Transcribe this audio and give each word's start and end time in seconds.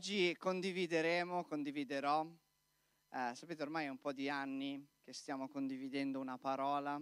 Oggi 0.00 0.34
condivideremo, 0.38 1.44
condividerò, 1.44 2.24
eh, 2.24 3.32
sapete 3.34 3.62
ormai 3.62 3.84
è 3.84 3.90
un 3.90 3.98
po' 3.98 4.14
di 4.14 4.30
anni 4.30 4.82
che 5.02 5.12
stiamo 5.12 5.46
condividendo 5.46 6.18
una 6.18 6.38
parola, 6.38 6.98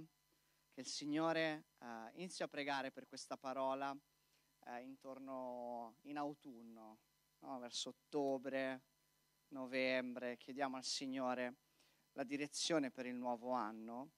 che 0.72 0.80
il 0.80 0.86
Signore 0.88 1.66
eh, 1.78 2.10
inizia 2.14 2.46
a 2.46 2.48
pregare 2.48 2.90
per 2.90 3.06
questa 3.06 3.37
parola 3.37 3.96
eh, 4.66 4.80
intorno 4.80 5.98
in 6.06 6.16
autunno, 6.16 6.98
no? 7.38 7.59
verso 7.60 7.90
ottobre, 7.90 8.82
novembre, 9.51 10.37
chiediamo 10.37 10.76
al 10.76 10.84
Signore 10.84 11.54
la 12.15 12.24
direzione 12.24 12.90
per 12.90 13.06
il 13.06 13.15
nuovo 13.15 13.52
anno 13.52 14.10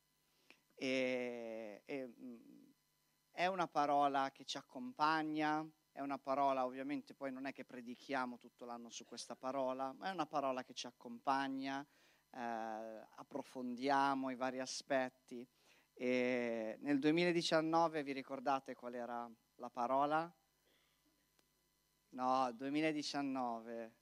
e, 0.72 1.83
e 1.84 2.06
mh, 2.06 2.24
mm, 2.24 2.70
è 3.30 3.44
una 3.44 3.69
parola 3.69 4.30
che 4.33 4.47
ci 4.47 4.56
accompagna, 4.56 5.70
è 5.92 6.00
una 6.00 6.18
parola, 6.18 6.64
ovviamente 6.64 7.14
poi 7.14 7.32
non 7.32 7.46
è 7.46 7.52
che 7.52 7.64
predichiamo 7.64 8.38
tutto 8.38 8.64
l'anno 8.64 8.90
su 8.90 9.04
questa 9.04 9.36
parola, 9.36 9.92
ma 9.92 10.08
è 10.08 10.10
una 10.10 10.26
parola 10.26 10.62
che 10.62 10.74
ci 10.74 10.86
accompagna, 10.86 11.86
eh, 12.30 12.38
approfondiamo 12.38 14.30
i 14.30 14.36
vari 14.36 14.60
aspetti. 14.60 15.46
E 15.92 16.78
nel 16.80 16.98
2019 16.98 18.02
vi 18.02 18.12
ricordate 18.12 18.74
qual 18.74 18.94
era 18.94 19.30
la 19.56 19.70
parola? 19.70 20.32
No, 22.10 22.52
2019, 22.52 23.94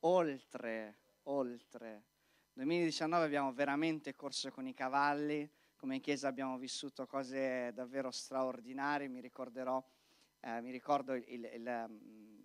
oltre, 0.00 0.98
oltre. 1.24 2.04
2019 2.52 3.24
abbiamo 3.24 3.52
veramente 3.52 4.14
corso 4.14 4.50
con 4.50 4.66
i 4.66 4.74
cavalli, 4.74 5.50
come 5.76 6.00
Chiesa 6.00 6.28
abbiamo 6.28 6.58
vissuto 6.58 7.06
cose 7.06 7.72
davvero 7.72 8.10
straordinarie, 8.10 9.08
mi 9.08 9.20
ricorderò 9.20 9.82
eh, 10.44 10.60
mi 10.60 10.70
ricordo 10.70 11.14
il, 11.14 11.24
il, 11.28 11.50
il, 11.54 12.00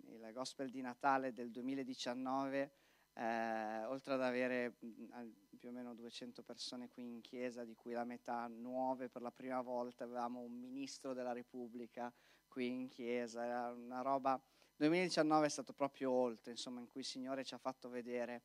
il, 0.06 0.30
gospel 0.32 0.70
di 0.70 0.80
Natale 0.80 1.32
del 1.32 1.50
2019, 1.50 2.72
eh, 3.14 3.84
oltre 3.86 4.14
ad 4.14 4.22
avere 4.22 4.76
mm, 4.84 5.30
più 5.58 5.70
o 5.70 5.72
meno 5.72 5.94
200 5.94 6.42
persone 6.42 6.88
qui 6.88 7.02
in 7.02 7.20
chiesa, 7.20 7.64
di 7.64 7.74
cui 7.74 7.92
la 7.92 8.04
metà 8.04 8.46
nuove 8.46 9.08
per 9.08 9.22
la 9.22 9.32
prima 9.32 9.60
volta, 9.62 10.04
avevamo 10.04 10.40
un 10.40 10.52
ministro 10.52 11.12
della 11.12 11.32
Repubblica 11.32 12.12
qui 12.46 12.68
in 12.68 12.88
chiesa, 12.88 13.44
era 13.44 13.72
una 13.72 14.00
roba... 14.00 14.40
2019 14.76 15.46
è 15.46 15.48
stato 15.48 15.72
proprio 15.72 16.12
oltre, 16.12 16.52
insomma, 16.52 16.78
in 16.78 16.86
cui 16.86 17.00
il 17.00 17.06
Signore 17.06 17.42
ci 17.42 17.52
ha 17.52 17.58
fatto 17.58 17.88
vedere 17.88 18.42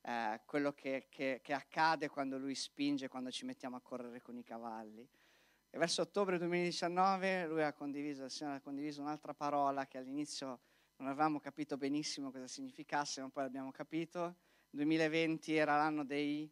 eh, 0.00 0.40
quello 0.44 0.72
che, 0.72 1.06
che, 1.08 1.38
che 1.40 1.52
accade 1.52 2.08
quando 2.08 2.38
Lui 2.38 2.56
spinge, 2.56 3.06
quando 3.06 3.30
ci 3.30 3.44
mettiamo 3.44 3.76
a 3.76 3.80
correre 3.80 4.20
con 4.20 4.36
i 4.36 4.42
cavalli. 4.42 5.08
E 5.76 5.78
verso 5.78 6.00
ottobre 6.00 6.38
2019 6.38 7.48
lui 7.48 7.62
ha 7.62 7.74
condiviso, 7.74 8.24
il 8.24 8.30
Signore 8.30 8.56
ha 8.56 8.60
condiviso 8.62 9.02
un'altra 9.02 9.34
parola 9.34 9.86
che 9.86 9.98
all'inizio 9.98 10.60
non 10.96 11.08
avevamo 11.08 11.38
capito 11.38 11.76
benissimo 11.76 12.30
cosa 12.30 12.46
significasse, 12.46 13.20
ma 13.20 13.28
poi 13.28 13.42
l'abbiamo 13.42 13.70
capito. 13.72 14.36
2020 14.70 15.54
era 15.54 15.76
l'anno 15.76 16.02
dei 16.02 16.50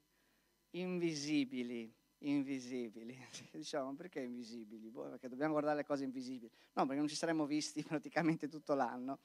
invisibili, 0.72 1.90
invisibili. 2.18 3.18
Diciamo, 3.50 3.94
perché 3.94 4.20
invisibili? 4.20 4.90
Boh, 4.90 5.08
perché 5.08 5.30
dobbiamo 5.30 5.52
guardare 5.52 5.76
le 5.76 5.84
cose 5.86 6.04
invisibili. 6.04 6.50
No, 6.74 6.82
perché 6.84 6.98
non 6.98 7.08
ci 7.08 7.16
saremmo 7.16 7.46
visti 7.46 7.80
praticamente 7.88 8.46
tutto 8.46 8.74
l'anno. 8.74 9.20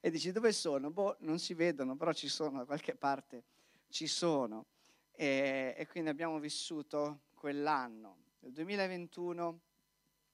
E 0.00 0.10
dici, 0.10 0.32
dove 0.32 0.52
sono? 0.52 0.90
Boh, 0.90 1.18
non 1.20 1.38
si 1.38 1.52
vedono, 1.52 1.94
però 1.94 2.14
ci 2.14 2.28
sono, 2.28 2.60
da 2.60 2.64
qualche 2.64 2.94
parte 2.94 3.44
ci 3.90 4.06
sono. 4.06 4.64
E, 5.10 5.74
e 5.76 5.86
quindi 5.88 6.08
abbiamo 6.08 6.38
vissuto 6.38 7.24
quell'anno 7.34 8.30
nel 8.42 8.52
2021 8.54 9.60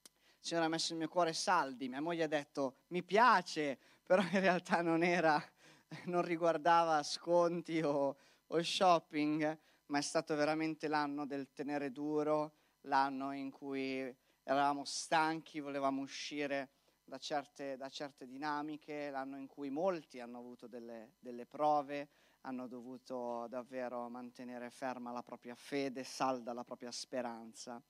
il 0.02 0.36
Signore 0.40 0.66
ha 0.66 0.70
messo 0.70 0.92
il 0.92 0.98
mio 0.98 1.08
cuore 1.08 1.34
saldi, 1.34 1.88
mia 1.88 2.00
moglie 2.00 2.24
ha 2.24 2.28
detto 2.28 2.78
mi 2.88 3.02
piace, 3.02 3.78
però 4.02 4.22
in 4.22 4.40
realtà 4.40 4.80
non 4.80 5.02
era, 5.02 5.42
non 6.06 6.22
riguardava 6.22 7.02
sconti 7.02 7.82
o, 7.82 8.16
o 8.46 8.62
shopping, 8.62 9.58
ma 9.86 9.98
è 9.98 10.02
stato 10.02 10.34
veramente 10.36 10.88
l'anno 10.88 11.26
del 11.26 11.52
tenere 11.52 11.92
duro, 11.92 12.54
l'anno 12.82 13.32
in 13.32 13.50
cui 13.50 14.14
eravamo 14.42 14.84
stanchi, 14.84 15.60
volevamo 15.60 16.00
uscire 16.00 16.70
da 17.04 17.18
certe, 17.18 17.76
da 17.76 17.90
certe, 17.90 18.26
dinamiche, 18.26 19.10
l'anno 19.10 19.36
in 19.36 19.46
cui 19.46 19.68
molti 19.68 20.20
hanno 20.20 20.38
avuto 20.38 20.66
delle, 20.66 21.14
delle, 21.18 21.46
prove, 21.46 22.08
hanno 22.42 22.66
dovuto 22.68 23.46
davvero 23.48 24.08
mantenere 24.08 24.70
ferma 24.70 25.10
la 25.10 25.22
propria 25.22 25.54
fede, 25.54 26.04
salda 26.04 26.52
la 26.52 26.64
propria 26.64 26.90
speranza. 26.90 27.82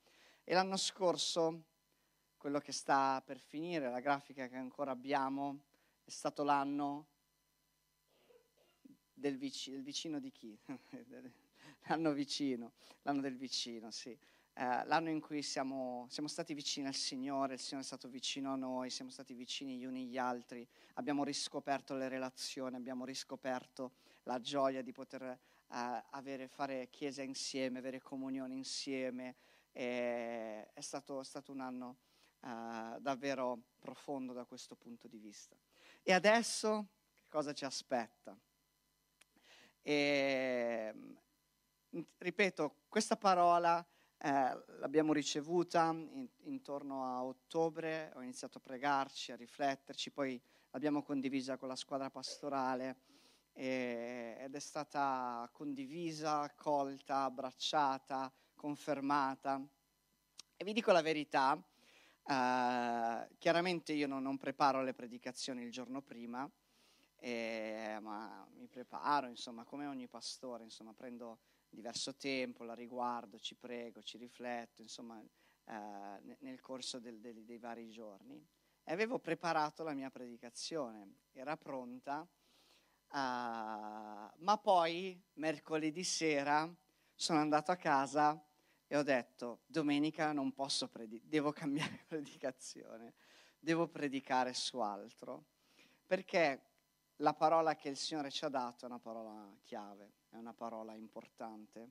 E 0.51 0.55
l'anno 0.55 0.79
scorso, 0.79 1.65
quello 2.39 2.59
che 2.59 2.73
sta 2.73 3.23
per 3.23 3.39
finire, 3.39 3.91
la 3.91 4.01
grafica 4.01 4.49
che 4.49 4.57
ancora 4.57 4.93
abbiamo, 4.93 5.65
è 6.03 6.09
stato 6.09 6.43
l'anno 6.43 7.09
del 9.13 9.37
vicino, 9.37 9.77
del 9.77 9.85
vicino 9.85 10.19
di 10.19 10.33
chi? 10.33 10.59
l'anno 11.89 12.13
vicino, 12.15 12.73
l'anno 13.03 13.21
del 13.21 13.37
vicino, 13.37 13.91
sì. 13.91 14.09
Eh, 14.55 14.87
l'anno 14.87 15.11
in 15.11 15.21
cui 15.21 15.43
siamo, 15.43 16.07
siamo, 16.09 16.31
stati 16.31 16.55
vicini 16.55 16.87
al 16.87 16.95
Signore, 16.95 17.53
il 17.53 17.61
Signore 17.61 17.83
è 17.83 17.87
stato 17.87 18.09
vicino 18.09 18.51
a 18.55 18.57
noi, 18.57 18.89
siamo 18.89 19.11
stati 19.11 19.35
vicini 19.35 19.77
gli 19.77 19.85
uni 19.85 20.05
agli 20.05 20.17
altri, 20.17 20.67
abbiamo 20.95 21.25
riscoperto 21.25 21.95
le 21.95 22.09
relazioni, 22.09 22.75
abbiamo 22.75 23.05
riscoperto 23.05 23.93
la 24.23 24.41
gioia 24.41 24.81
di 24.81 24.93
poter 24.93 25.25
eh, 25.25 25.39
avere, 26.13 26.49
fare 26.49 26.89
chiesa 26.89 27.21
insieme, 27.21 27.81
avere 27.81 28.01
comunione 28.01 28.55
insieme, 28.55 29.37
è 29.73 30.81
stato, 30.81 31.21
è 31.21 31.25
stato 31.25 31.53
un 31.53 31.61
anno 31.61 31.97
uh, 32.41 32.99
davvero 33.01 33.59
profondo 33.79 34.33
da 34.33 34.45
questo 34.45 34.75
punto 34.75 35.09
di 35.09 35.19
vista. 35.19 35.57
E 36.03 36.13
adesso 36.13 36.87
cosa 37.29 37.53
ci 37.53 37.65
aspetta? 37.65 38.37
E, 39.83 40.95
ripeto, 42.19 42.75
questa 42.89 43.17
parola 43.17 43.85
eh, 44.19 44.65
l'abbiamo 44.79 45.13
ricevuta 45.13 45.91
in, 45.93 46.29
intorno 46.45 47.05
a 47.05 47.25
ottobre, 47.25 48.13
ho 48.15 48.23
iniziato 48.23 48.59
a 48.59 48.61
pregarci, 48.61 49.33
a 49.33 49.37
rifletterci, 49.37 50.11
poi 50.11 50.41
l'abbiamo 50.71 51.03
condivisa 51.03 51.57
con 51.57 51.69
la 51.69 51.77
squadra 51.77 52.11
pastorale 52.11 52.97
e, 53.53 54.37
ed 54.41 54.55
è 54.55 54.59
stata 54.59 55.49
condivisa, 55.53 56.41
accolta, 56.41 57.25
abbracciata, 57.25 58.33
confermata. 58.59 59.65
E 60.57 60.65
vi 60.65 60.73
dico 60.73 60.91
la 60.91 61.01
verità, 61.01 61.53
uh, 61.55 63.37
chiaramente 63.39 63.93
io 63.93 64.09
non, 64.09 64.23
non, 64.23 64.37
preparo 64.37 64.83
le 64.83 64.93
predicazioni 64.93 65.63
il 65.63 65.71
giorno 65.71 66.03
prima, 66.03 66.51
eh, 67.21 67.99
ma 68.03 68.47
mi 68.57 68.67
preparo, 68.67 69.29
insomma, 69.29 69.65
come 69.65 69.87
ogni 69.87 70.09
pastore, 70.09 70.65
insomma, 70.65 70.93
prendo 70.93 71.39
diverso 71.71 72.17
tempo, 72.17 72.65
la 72.65 72.75
riguardo, 72.75 73.39
ci 73.39 73.55
prego, 73.55 74.03
ci 74.03 74.19
rifletto, 74.19 74.83
insomma, 74.83 75.17
uh, 75.17 76.37
nel 76.41 76.61
corso 76.61 76.99
del, 76.99 77.21
del, 77.21 77.45
dei 77.45 77.59
vari 77.59 77.89
giorni. 77.89 78.45
E 78.83 78.93
avevo 78.93 79.19
preparato 79.21 79.85
la 79.85 79.93
mia 79.93 80.11
predicazione, 80.11 81.19
era 81.33 81.57
pronta, 81.57 82.21
uh, 82.21 83.17
ma 83.17 84.59
poi 84.61 85.23
mercoledì 85.35 86.03
sera 86.03 86.69
sono 87.15 87.39
andato 87.39 87.71
a 87.71 87.77
casa 87.77 88.43
e 88.89 88.97
ho 88.97 89.03
detto, 89.03 89.61
domenica 89.67 90.33
non 90.33 90.53
posso 90.53 90.89
predicare, 90.89 91.29
devo 91.29 91.53
cambiare 91.53 92.05
predicazione, 92.09 93.13
devo 93.61 93.87
predicare 93.87 94.55
su 94.55 94.79
altro, 94.79 95.45
perché 96.07 96.63
la 97.17 97.35
parola 97.35 97.77
che 97.77 97.91
il 97.91 97.97
Signore 97.97 98.31
ci 98.31 98.47
ha 98.47 98.49
dato 98.49 98.87
è 98.87 98.89
una 98.89 98.99
parola 98.99 99.55
chiave, 99.63 100.13
è 100.31 100.37
una 100.37 100.55
parola 100.55 100.95
importante. 100.95 101.91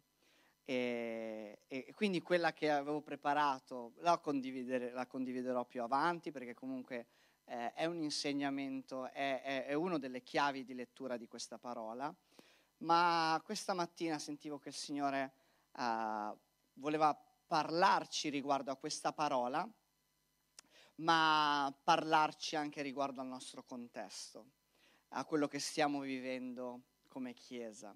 E, 0.65 1.59
e 1.67 1.93
quindi 1.95 2.21
quella 2.21 2.51
che 2.51 2.69
avevo 2.69 3.01
preparato 3.01 3.93
la, 3.99 4.19
la 4.91 5.05
condividerò 5.05 5.63
più 5.63 5.81
avanti 5.81 6.31
perché 6.31 6.53
comunque 6.53 7.07
eh, 7.45 7.71
è 7.73 7.85
un 7.85 8.01
insegnamento, 8.01 9.09
è, 9.11 9.41
è, 9.43 9.65
è 9.67 9.73
una 9.73 9.97
delle 9.97 10.23
chiavi 10.23 10.65
di 10.65 10.73
lettura 10.73 11.15
di 11.15 11.27
questa 11.27 11.57
parola. 11.57 12.13
Ma 12.79 13.39
questa 13.45 13.73
mattina 13.73 14.19
sentivo 14.19 14.59
che 14.59 14.69
il 14.69 14.75
Signore 14.75 15.33
uh, 15.77 16.37
voleva 16.77 17.15
parlarci 17.47 18.29
riguardo 18.29 18.71
a 18.71 18.75
questa 18.75 19.13
parola, 19.13 19.67
ma 20.95 21.75
parlarci 21.83 22.55
anche 22.55 22.81
riguardo 22.81 23.21
al 23.21 23.27
nostro 23.27 23.63
contesto, 23.63 24.51
a 25.09 25.25
quello 25.25 25.47
che 25.47 25.59
stiamo 25.59 25.99
vivendo 26.01 26.81
come 27.07 27.33
Chiesa. 27.33 27.95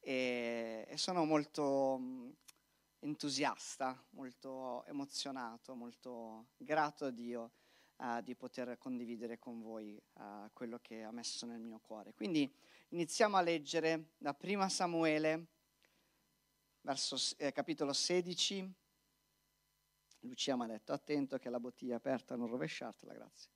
E, 0.00 0.84
e 0.88 0.96
sono 0.96 1.24
molto 1.24 1.96
mm, 2.00 2.30
entusiasta, 3.00 4.00
molto 4.10 4.84
emozionato, 4.86 5.74
molto 5.74 6.48
grato 6.56 7.06
a 7.06 7.10
Dio 7.10 7.52
uh, 7.96 8.20
di 8.20 8.34
poter 8.34 8.76
condividere 8.78 9.38
con 9.38 9.60
voi 9.60 10.00
uh, 10.14 10.50
quello 10.52 10.78
che 10.80 11.02
ha 11.02 11.12
messo 11.12 11.46
nel 11.46 11.60
mio 11.60 11.78
cuore. 11.78 12.14
Quindi 12.14 12.52
iniziamo 12.88 13.36
a 13.36 13.42
leggere 13.42 14.12
da 14.18 14.34
Prima 14.34 14.68
Samuele 14.68 15.46
verso, 16.82 17.16
eh, 17.38 17.52
capitolo 17.52 17.92
16. 17.92 18.72
Lucia 20.20 20.56
mi 20.56 20.64
ha 20.64 20.66
detto, 20.66 20.92
attento 20.92 21.38
che 21.38 21.50
la 21.50 21.58
bottiglia 21.58 21.94
è 21.94 21.96
aperta, 21.96 22.36
non 22.36 22.46
rovesciartela, 22.46 23.12
grazie. 23.12 23.50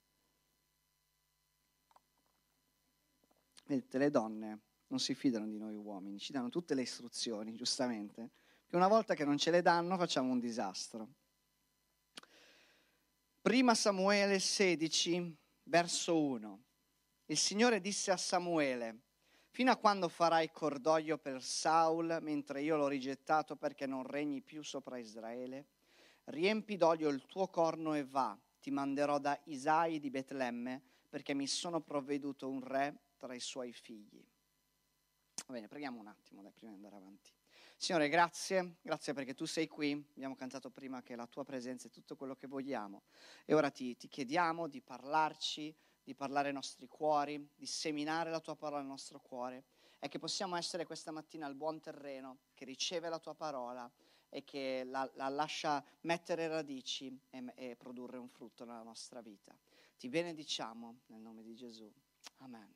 Vedete, 3.65 3.99
le 3.99 4.11
donne 4.11 4.61
non 4.89 5.01
si 5.01 5.15
fidano 5.15 5.47
di 5.47 5.59
noi 5.59 5.75
uomini, 5.75 6.19
ci 6.19 6.33
danno 6.33 6.49
tutte 6.49 6.75
le 6.75 6.83
istruzioni, 6.83 7.55
giustamente, 7.55 8.31
che 8.67 8.77
una 8.77 8.89
volta 8.89 9.15
che 9.15 9.25
non 9.25 9.39
ce 9.39 9.51
le 9.51 9.63
danno 9.63 9.97
facciamo 9.97 10.31
un 10.31 10.39
disastro. 10.39 11.09
Prima 13.41 13.75
Samuele 13.75 14.39
16, 14.39 15.37
verso 15.65 16.21
1. 16.21 16.65
Il 17.27 17.39
Signore 17.39 17.81
disse 17.81 18.11
a 18.11 18.17
Samuele, 18.17 19.06
fino 19.57 19.71
a 19.71 19.77
quando 19.77 20.11
farai 20.11 20.51
cordoglio 20.51 21.17
per 21.17 21.43
Saul, 21.43 22.19
mentre 22.21 22.61
io 22.61 22.77
l'ho 22.77 22.89
rigettato 22.89 23.57
perché 23.57 23.87
non 23.87 24.03
regni 24.03 24.43
più 24.43 24.63
sopra 24.63 24.99
Israele? 24.99 25.69
Riempi 26.25 26.77
d'olio 26.77 27.09
il 27.09 27.25
tuo 27.25 27.49
corno 27.49 27.95
e 27.95 28.05
va, 28.05 28.39
ti 28.61 28.71
manderò 28.71 29.19
da 29.19 29.41
Isai 29.45 29.99
di 29.99 30.11
Betlemme, 30.11 30.83
perché 31.09 31.33
mi 31.33 31.47
sono 31.47 31.81
provveduto 31.81 32.51
un 32.51 32.63
re 32.63 33.05
tra 33.17 33.33
i 33.33 33.41
suoi 33.41 33.73
figli. 33.73 34.23
Va 35.47 35.55
bene, 35.55 35.69
preghiamo 35.69 35.99
un 35.99 36.09
attimo 36.09 36.43
dai, 36.43 36.53
prima 36.53 36.73
di 36.73 36.77
andare 36.77 36.97
avanti. 36.97 37.33
Signore, 37.79 38.11
grazie, 38.11 38.77
grazie 38.83 39.15
perché 39.15 39.33
tu 39.33 39.47
sei 39.47 39.69
qui, 39.69 39.93
abbiamo 40.17 40.35
cantato 40.35 40.69
prima 40.69 41.03
che 41.03 41.17
la 41.17 41.27
tua 41.27 41.45
presenza 41.45 41.89
è 41.89 41.91
tutto 41.91 42.15
quello 42.15 42.37
che 42.37 42.47
vogliamo 42.47 43.05
e 43.47 43.55
ora 43.55 43.71
ti, 43.71 43.97
ti 43.97 44.07
chiediamo 44.07 44.69
di 44.69 44.83
parlarci, 44.83 45.75
di 46.07 46.15
parlare 46.15 46.49
ai 46.49 46.55
nostri 46.55 46.87
cuori, 46.87 47.51
di 47.57 47.67
seminare 47.67 48.31
la 48.31 48.39
tua 48.39 48.55
parola 48.55 48.79
nel 48.79 48.91
nostro 48.91 49.19
cuore 49.19 49.65
e 49.99 50.07
che 50.07 50.21
possiamo 50.21 50.55
essere 50.55 50.87
questa 50.87 51.11
mattina 51.11 51.47
al 51.47 51.57
buon 51.57 51.81
terreno 51.81 52.39
che 52.55 52.65
riceve 52.65 53.09
la 53.09 53.19
tua 53.19 53.35
parola 53.35 53.91
e 54.29 54.45
che 54.45 54.85
la, 54.85 55.11
la 55.15 55.29
lascia 55.29 55.85
mettere 56.03 56.47
radici 56.47 57.13
e, 57.31 57.53
e 57.57 57.75
produrre 57.75 58.19
un 58.19 58.29
frutto 58.29 58.65
nella 58.65 58.85
nostra 58.85 59.21
vita. 59.21 59.53
Ti 59.99 60.09
benediciamo 60.09 61.01
nel 61.07 61.19
nome 61.19 61.43
di 61.43 61.57
Gesù. 61.57 61.93
Amen. 62.37 62.73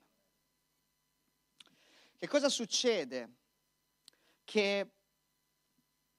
Che 2.16 2.26
cosa 2.26 2.48
succede? 2.48 3.36
Che 4.42 4.90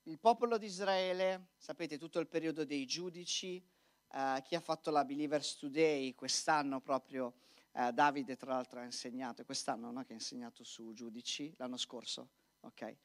il 0.04 0.18
popolo 0.18 0.58
di 0.58 0.68
Israele, 0.68 1.50
sapete, 1.58 1.98
tutto 1.98 2.20
il 2.20 2.28
periodo 2.28 2.64
dei 2.64 2.86
giudici, 2.86 3.62
eh, 4.14 4.42
chi 4.44 4.56
ha 4.56 4.60
fatto 4.60 4.92
la 4.92 5.06
Believers 5.06 5.58
Today 5.58 6.14
quest'anno 6.16 6.82
proprio, 6.82 7.34
eh, 7.74 7.92
Davide 7.92 8.36
tra 8.36 8.54
l'altro 8.54 8.80
ha 8.80 8.84
insegnato, 8.84 9.46
quest'anno 9.46 9.92
no, 9.92 10.04
che 10.04 10.12
ha 10.12 10.16
insegnato 10.16 10.64
su 10.64 10.94
giudici, 10.94 11.54
l'anno 11.58 11.78
scorso, 11.78 12.30
ok? 12.62 12.96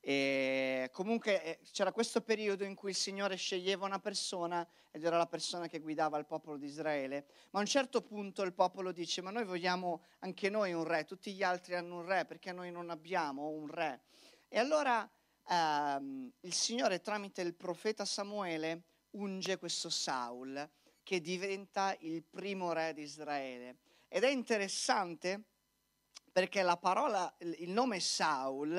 E 0.00 0.88
comunque 0.92 1.42
eh, 1.42 1.58
c'era 1.72 1.90
questo 1.90 2.20
periodo 2.20 2.62
in 2.62 2.76
cui 2.76 2.90
il 2.90 2.96
Signore 2.96 3.34
sceglieva 3.34 3.86
una 3.86 3.98
persona 3.98 4.64
ed 4.92 5.04
era 5.04 5.16
la 5.16 5.26
persona 5.26 5.66
che 5.66 5.80
guidava 5.80 6.16
il 6.18 6.26
popolo 6.26 6.56
di 6.56 6.66
Israele, 6.66 7.26
ma 7.50 7.58
a 7.58 7.62
un 7.62 7.68
certo 7.68 8.02
punto 8.02 8.42
il 8.42 8.52
popolo 8.52 8.92
dice 8.92 9.20
ma 9.20 9.30
noi 9.30 9.44
vogliamo 9.44 10.04
anche 10.20 10.48
noi 10.48 10.72
un 10.72 10.84
re, 10.84 11.04
tutti 11.04 11.32
gli 11.32 11.42
altri 11.42 11.74
hanno 11.74 11.96
un 11.96 12.06
re, 12.06 12.24
perché 12.24 12.52
noi 12.52 12.70
non 12.70 12.90
abbiamo 12.90 13.48
un 13.48 13.66
re? 13.66 14.02
E 14.48 14.58
allora 14.60 15.08
ehm, 15.48 16.32
il 16.40 16.52
Signore 16.52 17.00
tramite 17.00 17.42
il 17.42 17.54
profeta 17.54 18.04
Samuele 18.04 18.82
unge 19.16 19.58
questo 19.58 19.90
Saul 19.90 20.68
che 21.02 21.20
diventa 21.20 21.96
il 22.00 22.22
primo 22.22 22.72
re 22.72 22.92
di 22.92 23.02
Israele. 23.02 23.78
Ed 24.08 24.24
è 24.24 24.30
interessante 24.30 25.42
perché 26.32 26.62
la 26.62 26.76
parola, 26.76 27.32
il 27.38 27.70
nome 27.70 28.00
Saul, 28.00 28.76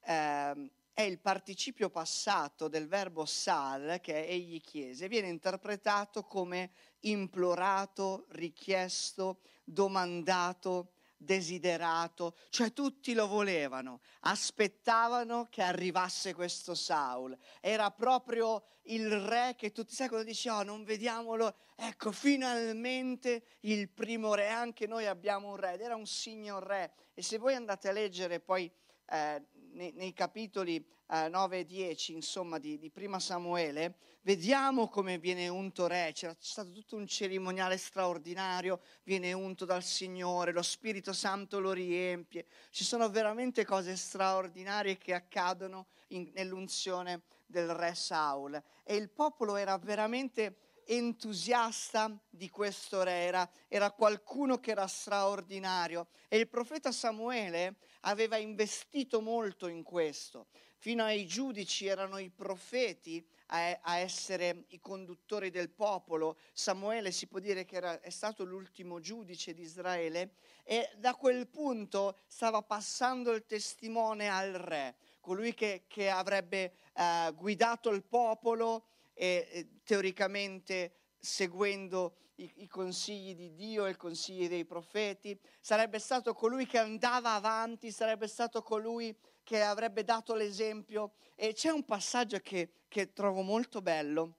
eh, 0.00 0.70
è 0.92 1.02
il 1.02 1.18
participio 1.18 1.90
passato 1.90 2.68
del 2.68 2.86
verbo 2.86 3.24
sal 3.26 3.98
che 4.00 4.26
egli 4.26 4.60
chiese, 4.60 5.08
viene 5.08 5.28
interpretato 5.28 6.24
come 6.24 6.72
implorato, 7.00 8.26
richiesto, 8.30 9.40
domandato, 9.64 10.93
desiderato, 11.24 12.36
cioè 12.50 12.72
tutti 12.72 13.14
lo 13.14 13.26
volevano, 13.26 14.00
aspettavano 14.20 15.46
che 15.50 15.62
arrivasse 15.62 16.34
questo 16.34 16.74
Saul. 16.74 17.36
Era 17.60 17.90
proprio 17.90 18.64
il 18.84 19.10
re 19.10 19.54
che 19.56 19.72
tutti, 19.72 19.94
sai 19.94 20.08
quando 20.08 20.26
dici, 20.26 20.48
oh 20.48 20.62
non 20.62 20.84
vediamolo, 20.84 21.56
ecco 21.74 22.12
finalmente 22.12 23.44
il 23.60 23.88
primo 23.88 24.34
re, 24.34 24.48
anche 24.48 24.86
noi 24.86 25.06
abbiamo 25.06 25.48
un 25.48 25.56
re, 25.56 25.74
ed 25.74 25.80
era 25.80 25.96
un 25.96 26.06
signor 26.06 26.62
re. 26.62 26.92
E 27.14 27.22
se 27.22 27.38
voi 27.38 27.54
andate 27.54 27.88
a 27.88 27.92
leggere 27.92 28.40
poi 28.40 28.70
eh, 29.06 29.42
nei, 29.74 29.92
nei, 29.92 30.12
capitoli 30.12 30.84
eh, 31.10 31.28
9 31.28 31.60
e 31.60 31.64
10, 31.64 32.14
insomma, 32.14 32.58
di, 32.58 32.78
di, 32.78 32.90
Prima 32.90 33.18
Samuele, 33.20 33.96
vediamo 34.22 34.88
come 34.88 35.18
viene 35.18 35.48
unto 35.48 35.86
re. 35.86 36.10
C'è 36.12 36.34
stato 36.38 36.72
tutto 36.72 36.96
un 36.96 37.06
cerimoniale 37.06 37.76
straordinario, 37.76 38.80
viene 39.04 39.32
unto 39.32 39.64
dal 39.64 39.82
Signore, 39.82 40.52
lo 40.52 40.62
Spirito 40.62 41.12
Santo 41.12 41.60
lo 41.60 41.72
riempie. 41.72 42.46
Ci 42.70 42.84
sono 42.84 43.08
veramente 43.10 43.64
cose 43.64 43.96
straordinarie 43.96 44.96
che 44.98 45.14
accadono 45.14 45.86
in, 46.08 46.30
nell'unzione 46.34 47.22
del 47.46 47.68
re 47.68 47.94
Saul. 47.94 48.60
E 48.82 48.94
il 48.96 49.10
popolo 49.10 49.56
era 49.56 49.76
veramente 49.78 50.56
entusiasta 50.86 52.16
di 52.28 52.48
questo 52.50 53.02
re, 53.02 53.24
era, 53.24 53.50
era, 53.68 53.90
qualcuno 53.90 54.58
che 54.58 54.72
era 54.72 54.86
straordinario 54.86 56.08
e 56.28 56.38
il 56.38 56.48
profeta 56.48 56.92
Samuele 56.92 57.76
aveva 58.00 58.36
investito 58.36 59.20
molto 59.20 59.66
in 59.66 59.82
questo. 59.82 60.46
Fino 60.78 61.02
ai 61.02 61.26
giudici 61.26 61.86
erano 61.86 62.18
i 62.18 62.28
profeti 62.28 63.26
a, 63.46 63.78
a 63.80 63.96
essere 63.96 64.64
i 64.68 64.80
conduttori 64.80 65.50
del 65.50 65.70
popolo. 65.70 66.36
Samuele 66.52 67.10
si 67.10 67.26
può 67.26 67.38
dire 67.38 67.64
che 67.64 67.76
era, 67.76 68.00
è 68.00 68.10
stato 68.10 68.44
l'ultimo 68.44 69.00
giudice 69.00 69.54
di 69.54 69.62
Israele 69.62 70.34
e 70.62 70.90
da 70.96 71.14
quel 71.14 71.48
punto 71.48 72.18
stava 72.26 72.60
passando 72.62 73.32
il 73.32 73.46
testimone 73.46 74.28
al 74.28 74.52
re, 74.52 74.96
colui 75.20 75.54
che, 75.54 75.84
che 75.88 76.10
avrebbe 76.10 76.74
eh, 76.92 77.32
guidato 77.34 77.88
il 77.90 78.02
popolo 78.02 78.84
e, 79.14 79.80
teoricamente 79.84 80.96
seguendo 81.18 82.16
i, 82.36 82.52
i, 82.56 82.68
consigli 82.68 83.34
di 83.34 83.54
Dio 83.54 83.86
e 83.86 83.90
i 83.90 83.96
consigli 83.96 84.48
dei 84.48 84.64
profeti, 84.64 85.38
sarebbe 85.60 85.98
stato 85.98 86.34
colui 86.34 86.66
che 86.66 86.78
andava 86.78 87.32
avanti, 87.32 87.90
sarebbe 87.90 88.26
stato 88.26 88.62
colui 88.62 89.16
che 89.42 89.62
avrebbe 89.62 90.04
dato 90.04 90.34
l'esempio. 90.34 91.14
E 91.34 91.52
c'è 91.52 91.70
un 91.70 91.84
passaggio 91.84 92.38
che, 92.38 92.82
che 92.88 93.12
trovo 93.12 93.42
molto 93.42 93.80
bello 93.80 94.38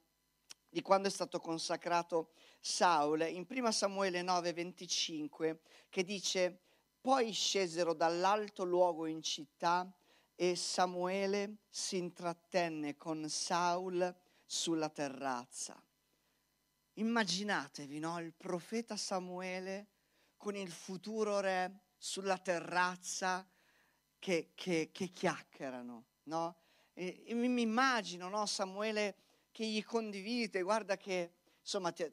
di 0.70 0.82
quando 0.82 1.08
è 1.08 1.12
stato 1.12 1.40
consacrato 1.40 2.34
Saul, 2.60 3.22
in 3.22 3.46
1 3.50 3.72
Samuele 3.72 4.22
9:25, 4.22 5.60
che 5.90 6.04
dice, 6.04 6.64
poi 7.00 7.32
scesero 7.32 7.94
dall'alto 7.94 8.66
luogo 8.66 9.06
in 9.06 9.22
città 9.22 9.90
e 10.36 10.56
Samuele 10.58 11.60
si 11.70 11.96
intrattenne 11.96 12.98
con 12.98 13.30
Saul 13.30 14.14
sulla 14.46 14.90
terrazza. 14.90 15.82
Immaginatevi, 16.94 18.00
no? 18.00 18.20
Il 18.20 18.34
profeta 18.34 18.96
Samuele 18.96 19.88
con 20.38 20.56
il 20.56 20.72
futuro 20.72 21.40
re 21.40 21.82
sulla 21.98 22.38
terrazza 22.38 23.48
che, 24.20 24.52
che, 24.54 24.90
che 24.92 25.08
chiacchierano, 25.10 26.06
no? 26.24 26.56
E, 26.94 27.24
e 27.26 27.34
mi 27.34 27.62
immagino, 27.62 28.30
no? 28.30 28.46
Samuele 28.46 29.16
che 29.52 29.66
gli 29.66 29.84
condivide, 29.84 30.62
guarda 30.62 30.98
che, 30.98 31.34
insomma, 31.60 31.92
ti, 31.92 32.06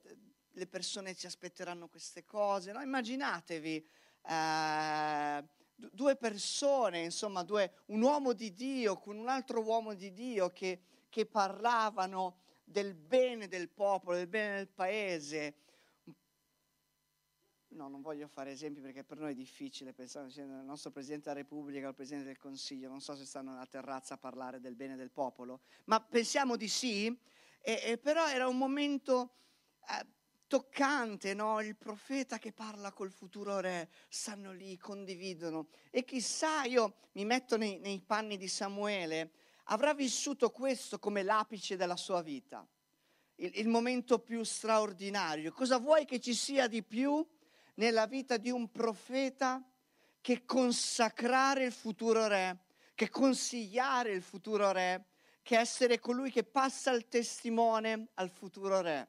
le 0.55 0.67
persone 0.67 1.15
ci 1.15 1.27
aspetteranno 1.27 1.89
queste 1.89 2.25
cose? 2.25 2.71
Immaginatevi 2.71 3.89
eh, 4.23 5.45
due 5.75 6.17
persone, 6.17 7.03
insomma, 7.03 7.43
due, 7.43 7.83
un 7.87 8.03
uomo 8.03 8.33
di 8.33 8.53
Dio 8.55 8.99
con 8.99 9.17
un 9.17 9.29
altro 9.29 9.63
uomo 9.63 9.95
di 9.95 10.13
Dio 10.13 10.51
che, 10.51 10.83
che 11.13 11.27
parlavano 11.27 12.39
del 12.65 12.95
bene 12.95 13.47
del 13.47 13.69
popolo, 13.69 14.17
del 14.17 14.29
bene 14.29 14.57
del 14.57 14.69
paese. 14.69 15.57
No, 17.69 17.89
non 17.89 18.01
voglio 18.01 18.29
fare 18.29 18.53
esempi 18.53 18.81
perché 18.81 19.05
per 19.05 19.19
noi 19.19 19.33
è 19.33 19.35
difficile 19.35 19.93
pensare 19.93 20.33
al 20.41 20.65
nostro 20.65 20.91
Presidente 20.91 21.29
della 21.29 21.41
Repubblica 21.43 21.89
al 21.89 21.95
Presidente 21.95 22.29
del 22.29 22.39
Consiglio, 22.39 22.89
non 22.89 23.03
so 23.03 23.15
se 23.15 23.27
stanno 23.27 23.51
nella 23.51 23.67
terrazza 23.67 24.15
a 24.15 24.19
parlare 24.19 24.59
del 24.59 24.75
bene 24.75 24.97
del 24.97 25.11
popolo, 25.11 25.61
ma 25.85 26.01
pensiamo 26.01 26.57
di 26.57 26.69
sì, 26.69 27.07
e, 27.61 27.81
e 27.85 27.99
però 27.99 28.27
era 28.27 28.49
un 28.49 28.57
momento 28.57 29.35
eh, 29.89 30.07
toccante, 30.47 31.35
no? 31.35 31.61
il 31.61 31.77
profeta 31.77 32.39
che 32.39 32.53
parla 32.53 32.93
col 32.93 33.11
futuro 33.11 33.61
re, 33.61 33.91
stanno 34.09 34.53
lì, 34.53 34.79
condividono 34.79 35.69
e 35.91 36.05
chissà, 36.05 36.65
io 36.65 36.95
mi 37.13 37.27
metto 37.27 37.59
nei, 37.59 37.79
nei 37.79 38.01
panni 38.01 38.39
di 38.39 38.49
Samuele, 38.49 39.33
avrà 39.65 39.95
vissuto 39.95 40.51
questo 40.51 40.99
come 40.99 41.23
l'apice 41.23 41.77
della 41.77 41.97
sua 41.97 42.23
vita, 42.23 42.67
il, 43.37 43.53
il 43.55 43.69
momento 43.69 44.19
più 44.19 44.43
straordinario. 44.43 45.53
Cosa 45.53 45.79
vuoi 45.79 46.05
che 46.05 46.21
ci 46.21 46.35
sia 46.35 46.67
di 46.67 46.83
più 46.83 47.25
nella 47.75 48.07
vita 48.07 48.37
di 48.37 48.51
un 48.51 48.71
profeta 48.71 49.63
che 50.21 50.45
consacrare 50.45 51.65
il 51.65 51.73
futuro 51.73 52.27
re, 52.27 52.65
che 52.95 53.09
consigliare 53.09 54.13
il 54.13 54.23
futuro 54.23 54.71
re, 54.71 55.07
che 55.43 55.59
essere 55.59 55.99
colui 55.99 56.31
che 56.31 56.45
passa 56.45 56.93
il 56.93 57.09
testimone 57.09 58.09
al 58.15 58.31
futuro 58.31 58.81
re. 58.81 59.09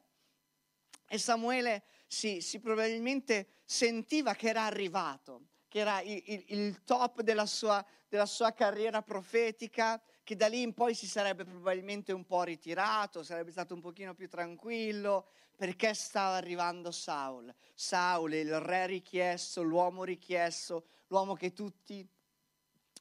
E 1.07 1.17
Samuele 1.19 1.83
si, 2.07 2.41
si 2.41 2.59
probabilmente 2.59 3.59
sentiva 3.65 4.33
che 4.33 4.49
era 4.49 4.65
arrivato, 4.65 5.49
che 5.67 5.79
era 5.79 6.01
il, 6.01 6.21
il, 6.25 6.43
il 6.47 6.83
top 6.83 7.21
della 7.21 7.45
sua, 7.45 7.85
della 8.09 8.25
sua 8.25 8.51
carriera 8.53 9.03
profetica, 9.03 10.01
che 10.23 10.35
da 10.35 10.47
lì 10.47 10.61
in 10.61 10.73
poi 10.73 10.95
si 10.95 11.07
sarebbe 11.07 11.43
probabilmente 11.43 12.13
un 12.13 12.25
po' 12.25 12.43
ritirato, 12.43 13.23
sarebbe 13.23 13.51
stato 13.51 13.73
un 13.73 13.81
pochino 13.81 14.13
più 14.13 14.29
tranquillo, 14.29 15.27
perché 15.55 15.93
stava 15.93 16.35
arrivando 16.35 16.91
Saul. 16.91 17.53
Saul, 17.73 18.33
il 18.33 18.59
re 18.59 18.87
richiesto, 18.87 19.61
l'uomo 19.61 20.03
richiesto, 20.03 20.85
l'uomo 21.07 21.35
che 21.35 21.53
tutti, 21.53 22.07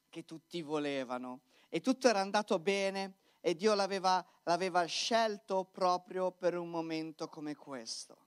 che 0.09 0.25
tutti 0.25 0.63
volevano. 0.63 1.43
E 1.69 1.81
tutto 1.81 2.09
era 2.09 2.21
andato 2.21 2.59
bene 2.59 3.15
e 3.41 3.55
Dio 3.55 3.75
l'aveva, 3.75 4.25
l'aveva 4.45 4.85
scelto 4.85 5.65
proprio 5.65 6.31
per 6.31 6.57
un 6.57 6.69
momento 6.69 7.29
come 7.29 7.55
questo. 7.55 8.19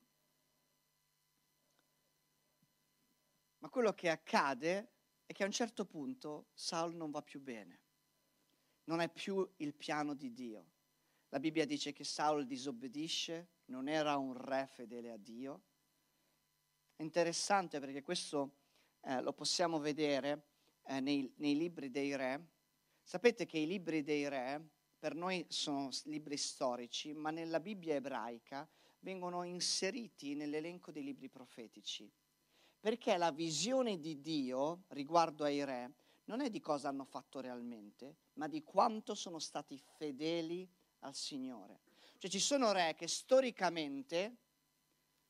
Ma 3.59 3.69
quello 3.69 3.93
che 3.93 4.09
accade 4.09 4.89
è 5.25 5.33
che 5.33 5.43
a 5.43 5.45
un 5.45 5.51
certo 5.51 5.85
punto 5.85 6.47
Saul 6.53 6.93
non 6.95 7.11
va 7.11 7.21
più 7.21 7.39
bene, 7.39 7.79
non 8.85 8.99
è 8.99 9.09
più 9.09 9.47
il 9.57 9.73
piano 9.73 10.13
di 10.13 10.33
Dio. 10.33 10.71
La 11.29 11.39
Bibbia 11.39 11.65
dice 11.65 11.91
che 11.91 12.03
Saul 12.03 12.45
disobbedisce, 12.45 13.49
non 13.65 13.87
era 13.87 14.17
un 14.17 14.33
re 14.37 14.67
fedele 14.71 15.11
a 15.11 15.17
Dio. 15.17 15.63
È 16.95 17.01
interessante 17.01 17.79
perché 17.79 18.01
questo 18.01 18.57
eh, 19.01 19.21
lo 19.21 19.33
possiamo 19.33 19.79
vedere 19.79 20.47
eh, 20.83 20.99
nei, 20.99 21.31
nei 21.37 21.57
libri 21.57 21.89
dei 21.89 22.15
re. 22.15 22.53
Sapete 23.03 23.45
che 23.45 23.57
i 23.57 23.67
libri 23.67 24.03
dei 24.03 24.27
re 24.29 24.69
per 24.97 25.13
noi 25.13 25.45
sono 25.49 25.89
libri 26.05 26.37
storici, 26.37 27.13
ma 27.13 27.31
nella 27.31 27.59
Bibbia 27.59 27.95
ebraica 27.95 28.67
vengono 28.99 29.43
inseriti 29.43 30.35
nell'elenco 30.35 30.91
dei 30.91 31.03
libri 31.03 31.29
profetici 31.29 32.11
perché 32.85 33.17
la 33.17 33.31
visione 33.31 33.99
di 33.99 34.21
Dio 34.21 34.83
riguardo 34.89 35.43
ai 35.43 35.63
re 35.65 35.91
non 36.25 36.41
è 36.41 36.49
di 36.49 36.59
cosa 36.59 36.89
hanno 36.89 37.05
fatto 37.05 37.39
realmente, 37.39 38.15
ma 38.33 38.47
di 38.47 38.63
quanto 38.63 39.15
sono 39.15 39.39
stati 39.39 39.77
fedeli 39.77 40.67
al 40.99 41.15
Signore. 41.15 41.81
Cioè 42.17 42.29
ci 42.29 42.39
sono 42.39 42.71
re 42.71 42.95
che 42.95 43.07
storicamente 43.07 44.37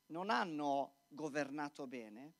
non 0.06 0.30
hanno 0.30 0.96
governato 1.08 1.86
bene, 1.86 2.34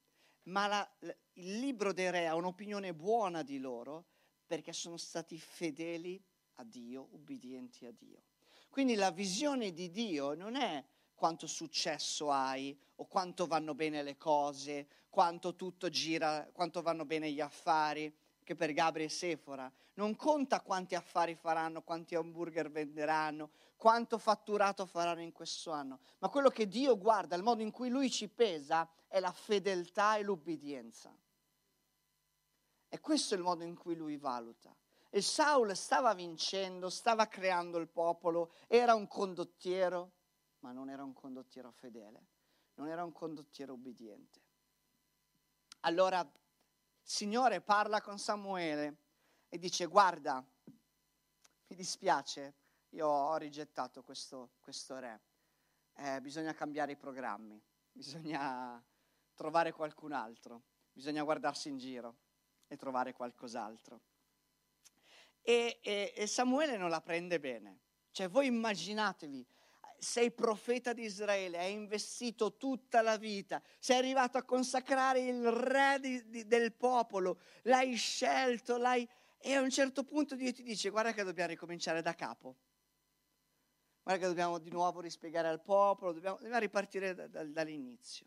ma 0.45 0.67
la, 0.67 0.97
il 1.35 1.59
libro 1.59 1.93
dei 1.93 2.11
re 2.11 2.27
ha 2.27 2.35
un'opinione 2.35 2.95
buona 2.95 3.43
di 3.43 3.59
loro 3.59 4.05
perché 4.47 4.73
sono 4.73 4.97
stati 4.97 5.39
fedeli 5.39 6.23
a 6.55 6.65
Dio, 6.65 7.09
ubbidienti 7.11 7.85
a 7.85 7.93
Dio. 7.93 8.23
Quindi 8.71 8.95
la 8.95 9.11
visione 9.11 9.73
di 9.73 9.91
Dio 9.91 10.35
non 10.35 10.55
è 10.55 10.85
quanto 11.15 11.47
successo 11.47 12.31
hai 12.31 12.79
o 12.97 13.07
quanto 13.07 13.47
vanno 13.47 13.75
bene 13.75 14.03
le 14.03 14.17
cose, 14.17 14.87
quanto 15.09 15.57
tutto 15.57 15.89
gira, 15.89 16.49
quanto 16.53 16.83
vanno 16.83 17.05
bene 17.05 17.33
gli 17.33 17.41
affari, 17.41 18.15
che 18.47 18.55
per 18.55 18.73
Gabri 18.73 19.03
e 19.03 19.09
Sefora. 19.09 19.71
Non 19.95 20.15
conta 20.15 20.61
quanti 20.61 20.95
affari 20.95 21.35
faranno, 21.35 21.83
quanti 21.83 22.15
hamburger 22.15 22.71
venderanno, 22.71 23.50
quanto 23.75 24.19
fatturato 24.19 24.87
faranno 24.87 25.21
in 25.21 25.33
questo 25.33 25.73
anno, 25.73 25.99
ma 26.19 26.29
quello 26.29 26.49
che 26.49 26.69
Dio 26.69 26.97
guarda, 26.97 27.35
il 27.35 27.43
modo 27.43 27.62
in 27.62 27.73
cui 27.73 27.88
Lui 27.88 28.09
ci 28.09 28.29
pesa, 28.29 28.88
è 29.09 29.19
la 29.19 29.33
fedeltà 29.33 30.17
e 30.17 30.23
l'ubbidienza. 30.23 31.12
E 32.88 33.00
questo 33.00 33.35
è 33.35 33.37
il 33.37 33.43
modo 33.43 33.65
in 33.65 33.75
cui 33.75 33.97
Lui 33.97 34.17
valuta. 34.17 34.75
E 35.11 35.21
Saul 35.21 35.75
stava 35.75 36.15
vincendo, 36.15 36.88
stava 36.88 37.26
creando 37.26 37.79
il 37.79 37.88
popolo, 37.88 38.53
era 38.69 38.95
un 38.95 39.09
condottiero, 39.09 40.12
ma 40.61 40.71
non 40.71 40.88
era 40.88 41.03
un 41.03 41.12
condottiero 41.12 41.73
fedele, 41.73 42.26
non 42.75 42.87
era 42.87 43.03
un 43.03 43.11
condottiero 43.11 43.73
ubbidiente. 43.73 44.41
Allora 45.81 46.25
Signore 47.09 47.61
parla 47.61 48.01
con 48.01 48.19
Samuele 48.19 48.97
e 49.49 49.59
dice 49.59 49.87
guarda, 49.87 50.45
mi 50.65 51.77
dispiace, 51.77 52.55
io 52.91 53.07
ho 53.07 53.37
rigettato 53.37 54.03
questo, 54.03 54.55
questo 54.59 54.99
re, 54.99 55.21
eh, 55.99 56.21
bisogna 56.21 56.53
cambiare 56.53 56.93
i 56.93 56.97
programmi, 56.97 57.63
bisogna 57.93 58.85
trovare 59.37 59.71
qualcun 59.71 60.11
altro, 60.11 60.65
bisogna 60.93 61.23
guardarsi 61.23 61.69
in 61.69 61.79
giro 61.79 62.17
e 62.67 62.77
trovare 62.77 63.13
qualcos'altro. 63.13 64.01
E, 65.43 65.79
e, 65.85 66.13
e 66.13 66.27
Samuele 66.27 66.77
non 66.77 66.91
la 66.91 67.01
prende 67.01 67.39
bene. 67.39 67.83
Cioè 68.11 68.29
voi 68.29 68.47
immaginatevi 68.47 69.47
sei 69.99 70.31
profeta 70.31 70.93
di 70.93 71.03
Israele, 71.03 71.59
hai 71.59 71.73
investito 71.73 72.57
tutta 72.57 73.03
la 73.03 73.17
vita, 73.17 73.62
sei 73.79 73.99
arrivato 73.99 74.38
a 74.38 74.43
consacrare 74.43 75.21
il 75.21 75.50
re 75.50 75.99
di, 76.00 76.29
di, 76.29 76.47
del 76.47 76.73
popolo, 76.73 77.41
l'hai 77.62 77.95
scelto, 77.97 78.76
l'hai... 78.76 79.09
e 79.38 79.55
a 79.55 79.61
un 79.61 79.71
certo 79.71 80.05
punto 80.05 80.35
Dio 80.35 80.53
ti 80.53 80.62
dice 80.62 80.91
guarda 80.91 81.12
che 81.12 81.23
dobbiamo 81.23 81.50
ricominciare 81.50 82.03
da 82.03 82.15
capo, 82.15 82.57
guarda 84.03 84.23
che 84.23 84.29
dobbiamo 84.29 84.59
di 84.59 84.71
nuovo 84.71 85.00
rispiegare 85.00 85.49
al 85.49 85.62
popolo, 85.62 86.12
dobbiamo, 86.12 86.37
dobbiamo 86.37 86.61
ripartire 86.61 87.15
da, 87.15 87.26
da, 87.26 87.45
dall'inizio. 87.45 88.26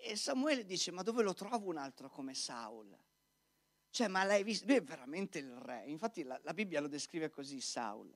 E 0.00 0.16
Samuele 0.16 0.64
dice 0.64 0.92
ma 0.92 1.02
dove 1.02 1.22
lo 1.22 1.34
trovo 1.34 1.68
un 1.68 1.76
altro 1.76 2.08
come 2.08 2.34
Saul? 2.34 2.96
Cioè, 3.90 4.06
ma 4.08 4.22
l'hai 4.22 4.44
visto? 4.44 4.66
Lui 4.66 4.76
è 4.76 4.82
veramente 4.82 5.38
il 5.38 5.50
re. 5.50 5.84
Infatti 5.86 6.22
la, 6.22 6.38
la 6.44 6.54
Bibbia 6.54 6.80
lo 6.80 6.88
descrive 6.88 7.30
così, 7.30 7.60
Saul. 7.60 8.14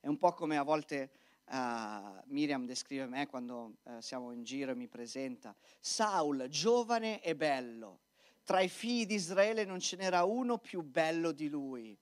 È 0.00 0.06
un 0.06 0.18
po' 0.18 0.32
come 0.32 0.56
a 0.56 0.62
volte 0.62 1.10
uh, 1.46 2.22
Miriam 2.26 2.66
descrive 2.66 3.06
me 3.06 3.26
quando 3.26 3.78
uh, 3.82 4.00
siamo 4.00 4.32
in 4.32 4.44
giro 4.44 4.72
e 4.72 4.74
mi 4.74 4.88
presenta. 4.88 5.54
Saul, 5.80 6.46
giovane 6.48 7.22
e 7.22 7.34
bello. 7.34 8.00
Tra 8.44 8.60
i 8.60 8.68
figli 8.68 9.06
di 9.06 9.14
Israele 9.14 9.64
non 9.64 9.80
ce 9.80 9.96
n'era 9.96 10.24
uno 10.24 10.58
più 10.58 10.82
bello 10.82 11.32
di 11.32 11.48
lui. 11.48 11.98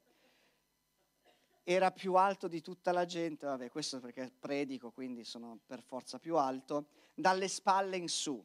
Era 1.64 1.90
più 1.90 2.14
alto 2.14 2.46
di 2.46 2.60
tutta 2.60 2.92
la 2.92 3.04
gente, 3.04 3.46
vabbè, 3.46 3.70
questo 3.70 3.98
perché 3.98 4.30
predico, 4.38 4.92
quindi 4.92 5.24
sono 5.24 5.58
per 5.66 5.82
forza 5.82 6.20
più 6.20 6.36
alto, 6.36 6.90
dalle 7.12 7.48
spalle 7.48 7.96
in 7.96 8.08
su. 8.08 8.40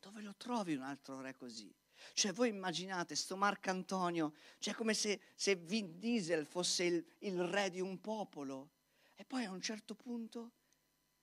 Dove 0.00 0.22
lo 0.22 0.34
trovi 0.36 0.74
un 0.74 0.82
altro 0.82 1.20
re 1.20 1.34
così? 1.36 1.70
Cioè 2.12 2.32
voi 2.32 2.48
immaginate 2.48 3.14
sto 3.14 3.36
Marcantonio, 3.36 4.34
cioè 4.58 4.74
come 4.74 4.94
se, 4.94 5.20
se 5.34 5.54
Vin 5.56 5.98
Diesel 5.98 6.46
fosse 6.46 6.84
il, 6.84 7.06
il 7.20 7.42
re 7.42 7.70
di 7.70 7.80
un 7.80 8.00
popolo. 8.00 8.70
E 9.14 9.24
poi 9.24 9.44
a 9.44 9.50
un 9.50 9.60
certo 9.60 9.94
punto 9.94 10.52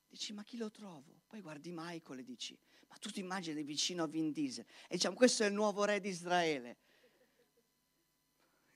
dici 0.07 0.33
ma 0.33 0.43
chi 0.43 0.57
lo 0.57 0.69
trovo? 0.69 1.21
Poi 1.27 1.41
guardi 1.41 1.71
Michael 1.73 2.19
e 2.19 2.23
dici 2.23 2.57
ma 2.87 2.95
tu 2.99 3.09
ti 3.09 3.19
immagini 3.19 3.63
vicino 3.63 4.03
a 4.03 4.07
Vin 4.07 4.31
Diesel 4.31 4.65
e 4.87 4.95
diciamo 4.95 5.15
questo 5.15 5.43
è 5.43 5.47
il 5.47 5.53
nuovo 5.53 5.83
re 5.83 5.99
di 5.99 6.09
Israele. 6.09 6.77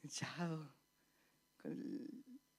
Ciao, 0.09 0.73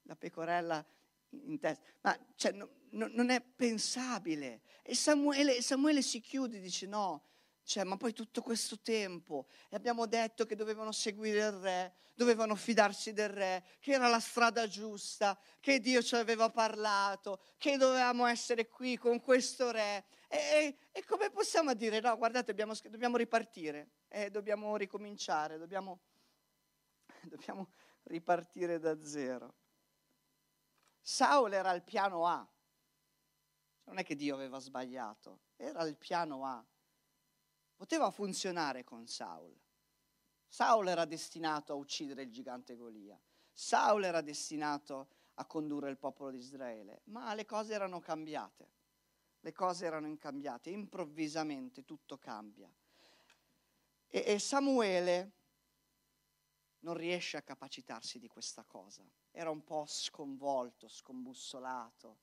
la 0.03 0.15
pecorella 0.15 0.85
in 1.29 1.59
testa, 1.59 1.83
ma 2.01 2.17
cioè, 2.35 2.51
no, 2.51 2.69
no, 2.91 3.07
non 3.11 3.29
è 3.29 3.41
pensabile. 3.41 4.61
E 4.83 4.95
Samuele, 4.95 5.61
Samuele 5.61 6.01
si 6.01 6.19
chiude 6.21 6.57
e 6.57 6.61
dice 6.61 6.85
no, 6.85 7.23
cioè, 7.69 7.83
ma 7.83 7.97
poi 7.97 8.13
tutto 8.13 8.41
questo 8.41 8.79
tempo 8.79 9.45
e 9.69 9.75
abbiamo 9.75 10.07
detto 10.07 10.47
che 10.47 10.55
dovevano 10.55 10.91
seguire 10.91 11.37
il 11.37 11.51
re, 11.51 11.93
dovevano 12.15 12.55
fidarsi 12.55 13.13
del 13.13 13.29
re, 13.29 13.63
che 13.79 13.91
era 13.91 14.07
la 14.07 14.19
strada 14.19 14.65
giusta, 14.65 15.39
che 15.59 15.79
Dio 15.79 16.01
ci 16.01 16.15
aveva 16.15 16.49
parlato, 16.49 17.39
che 17.59 17.77
dovevamo 17.77 18.25
essere 18.25 18.67
qui 18.69 18.97
con 18.97 19.21
questo 19.21 19.69
re. 19.69 20.05
E, 20.27 20.77
e, 20.91 21.05
come 21.05 21.29
possiamo 21.29 21.75
dire, 21.75 21.99
no, 21.99 22.17
guardate, 22.17 22.47
dobbiamo, 22.47 22.73
dobbiamo 22.89 23.17
ripartire, 23.17 23.91
eh, 24.07 24.31
dobbiamo 24.31 24.75
ricominciare, 24.75 25.59
dobbiamo, 25.59 25.99
dobbiamo 27.21 27.69
ripartire 28.05 28.79
da 28.79 28.99
zero. 29.03 29.53
Saul 31.01 31.53
era 31.53 31.71
il 31.73 31.83
piano 31.83 32.25
A, 32.25 32.49
non 33.83 33.99
è 33.99 34.03
che 34.03 34.15
Dio 34.15 34.33
aveva 34.33 34.57
sbagliato, 34.57 35.41
era 35.55 35.83
il 35.83 35.97
piano 35.97 36.43
A 36.47 36.65
poteva 37.79 38.11
funzionare 38.11 38.83
con 38.83 39.07
Saul. 39.07 39.57
Saul 40.49 40.89
era 40.89 41.05
destinato 41.05 41.71
a 41.71 41.77
uccidere 41.77 42.23
il 42.23 42.29
gigante 42.29 42.75
Golia. 42.75 43.17
Saul 43.53 44.03
era 44.03 44.19
destinato 44.19 45.07
a 45.35 45.45
condurre 45.45 45.89
il 45.89 45.95
popolo 45.95 46.29
di 46.29 46.39
Israele, 46.39 47.03
ma 47.05 47.33
le 47.33 47.45
cose 47.45 47.73
erano 47.73 48.01
cambiate. 48.01 48.67
Le 49.39 49.53
cose 49.53 49.85
erano 49.85 50.13
cambiate, 50.17 50.69
improvvisamente 50.69 51.85
tutto 51.85 52.17
cambia. 52.17 52.69
E, 54.09 54.23
e 54.25 54.39
Samuele 54.39 55.31
non 56.79 56.95
riesce 56.95 57.37
a 57.37 57.41
capacitarsi 57.41 58.19
di 58.19 58.27
questa 58.27 58.65
cosa. 58.65 59.09
Era 59.31 59.51
un 59.51 59.63
po' 59.63 59.85
sconvolto, 59.87 60.89
scombussolato, 60.89 62.17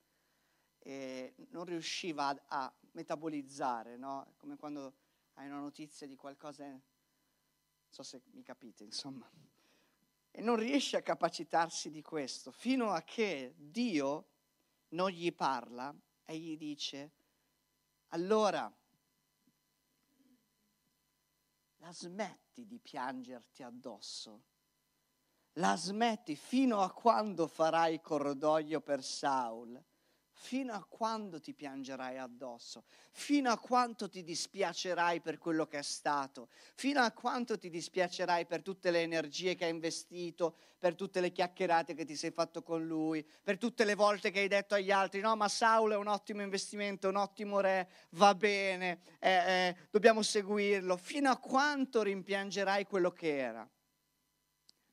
non 1.49 1.65
riusciva 1.65 2.27
a, 2.27 2.37
a 2.45 2.73
metabolizzare, 2.91 3.97
no? 3.97 4.35
come 4.37 4.55
quando 4.55 5.05
hai 5.37 5.47
una 5.47 5.59
notizia 5.59 6.07
di 6.07 6.15
qualcosa, 6.15 6.65
non 6.65 6.81
so 7.87 8.03
se 8.03 8.21
mi 8.31 8.43
capite, 8.43 8.83
insomma, 8.83 9.29
e 10.31 10.41
non 10.41 10.55
riesce 10.55 10.97
a 10.97 11.01
capacitarsi 11.01 11.89
di 11.91 12.01
questo, 12.01 12.51
fino 12.51 12.91
a 12.91 13.01
che 13.01 13.53
Dio 13.55 14.29
non 14.89 15.09
gli 15.09 15.33
parla 15.33 15.95
e 16.25 16.37
gli 16.37 16.57
dice, 16.57 17.11
allora 18.09 18.71
la 21.77 21.91
smetti 21.91 22.65
di 22.65 22.79
piangerti 22.79 23.63
addosso? 23.63 24.43
La 25.53 25.75
smetti 25.75 26.35
fino 26.35 26.81
a 26.81 26.91
quando 26.91 27.47
farai 27.47 28.01
cordoglio 28.01 28.81
per 28.81 29.03
Saul? 29.03 29.83
Fino 30.39 30.71
a 30.71 30.85
quando 30.87 31.41
ti 31.41 31.53
piangerai 31.55 32.19
addosso? 32.19 32.83
Fino 33.11 33.49
a 33.49 33.57
quanto 33.57 34.07
ti 34.07 34.23
dispiacerai 34.23 35.19
per 35.19 35.39
quello 35.39 35.65
che 35.65 35.79
è 35.79 35.81
stato? 35.81 36.49
Fino 36.75 37.01
a 37.01 37.11
quanto 37.11 37.57
ti 37.57 37.69
dispiacerai 37.71 38.45
per 38.45 38.61
tutte 38.61 38.91
le 38.91 39.01
energie 39.01 39.55
che 39.55 39.65
hai 39.65 39.71
investito, 39.71 40.55
per 40.77 40.93
tutte 40.93 41.21
le 41.21 41.31
chiacchierate 41.31 41.95
che 41.95 42.05
ti 42.05 42.15
sei 42.15 42.29
fatto 42.29 42.61
con 42.61 42.85
lui, 42.85 43.27
per 43.43 43.57
tutte 43.57 43.83
le 43.83 43.95
volte 43.95 44.29
che 44.29 44.41
hai 44.41 44.47
detto 44.47 44.75
agli 44.75 44.91
altri: 44.91 45.21
no, 45.21 45.35
ma 45.35 45.49
Saulo 45.49 45.95
è 45.95 45.97
un 45.97 46.07
ottimo 46.07 46.43
investimento, 46.43 47.09
un 47.09 47.15
ottimo 47.15 47.59
re, 47.59 47.89
va 48.11 48.35
bene, 48.35 49.01
eh, 49.19 49.29
eh, 49.31 49.75
dobbiamo 49.89 50.21
seguirlo. 50.21 50.97
Fino 50.97 51.31
a 51.31 51.37
quanto 51.37 52.03
rimpiangerai 52.03 52.85
quello 52.85 53.11
che 53.11 53.37
era? 53.37 53.67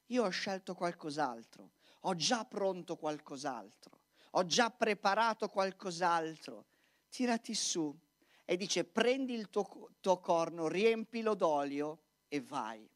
Io 0.06 0.24
ho 0.24 0.30
scelto 0.30 0.74
qualcos'altro, 0.74 1.72
ho 2.00 2.14
già 2.14 2.44
pronto 2.46 2.96
qualcos'altro 2.96 4.03
ho 4.36 4.46
già 4.46 4.70
preparato 4.70 5.48
qualcos'altro. 5.48 6.66
Tirati 7.08 7.54
su. 7.54 7.96
E 8.44 8.56
dice, 8.56 8.84
prendi 8.84 9.32
il 9.32 9.48
tuo, 9.48 9.94
tuo 10.00 10.18
corno, 10.18 10.68
riempilo 10.68 11.34
d'olio 11.34 12.02
e 12.28 12.40
vai. 12.40 12.88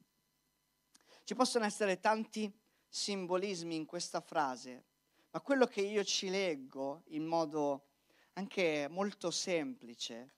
Ci 1.25 1.35
possono 1.35 1.65
essere 1.65 2.01
tanti 2.01 2.53
simbolismi 2.89 3.75
in 3.75 3.87
questa 3.87 4.21
frase, 4.21 4.85
ma 5.31 5.41
quello 5.41 5.67
che 5.67 5.81
io 5.81 6.05
ci 6.05 6.29
leggo 6.29 7.03
in 7.09 7.25
modo 7.25 7.87
anche 8.35 8.89
molto 8.91 9.31
semplice 9.31 10.35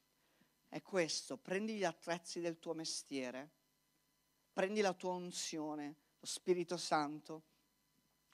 è 0.69 0.83
questo. 0.83 1.37
Prendi 1.37 1.75
gli 1.75 1.85
attrezzi 1.85 2.41
del 2.41 2.59
tuo 2.59 2.75
mestiere, 2.75 3.51
prendi 4.53 4.81
la 4.81 4.93
tua 4.93 5.13
unzione, 5.13 5.97
lo 6.19 6.27
Spirito 6.27 6.77
Santo, 6.77 7.43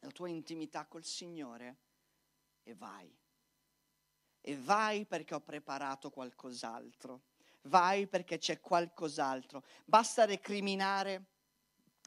la 0.01 0.11
tua 0.11 0.29
intimità 0.29 0.87
col 0.87 1.05
Signore 1.05 1.85
e 2.67 2.75
vai. 2.75 3.09
E 4.41 4.57
vai 4.57 5.07
perché 5.07 5.35
ho 5.35 5.41
preparato 5.41 6.11
qualcos'altro. 6.11 7.23
Vai 7.63 8.07
perché 8.07 8.39
c'è 8.39 8.61
qualcos'altro. 8.61 9.65
Basta 9.85 10.25
recriminare 10.25 11.27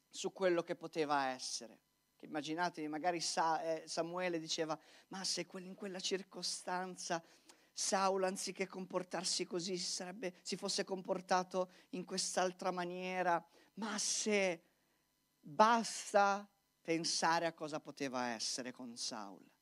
su 0.09 0.31
quello 0.33 0.61
che 0.61 0.75
poteva 0.75 1.27
essere. 1.27 1.79
Immaginate, 2.21 2.85
magari 2.89 3.19
eh, 3.19 3.83
Samuele 3.85 4.39
diceva, 4.39 4.77
ma 5.07 5.23
se 5.23 5.47
in 5.53 5.75
quella 5.75 6.01
circostanza 6.01 7.23
Saulo, 7.71 8.25
anziché 8.25 8.67
comportarsi 8.67 9.45
così, 9.45 9.77
si, 9.77 9.89
sarebbe, 9.91 10.35
si 10.41 10.57
fosse 10.57 10.83
comportato 10.83 11.71
in 11.91 12.03
quest'altra 12.03 12.71
maniera, 12.71 13.41
ma 13.75 13.97
se 13.97 14.63
basta 15.39 16.45
pensare 16.81 17.45
a 17.45 17.53
cosa 17.53 17.79
poteva 17.79 18.27
essere 18.27 18.73
con 18.73 18.97
Saulo 18.97 19.58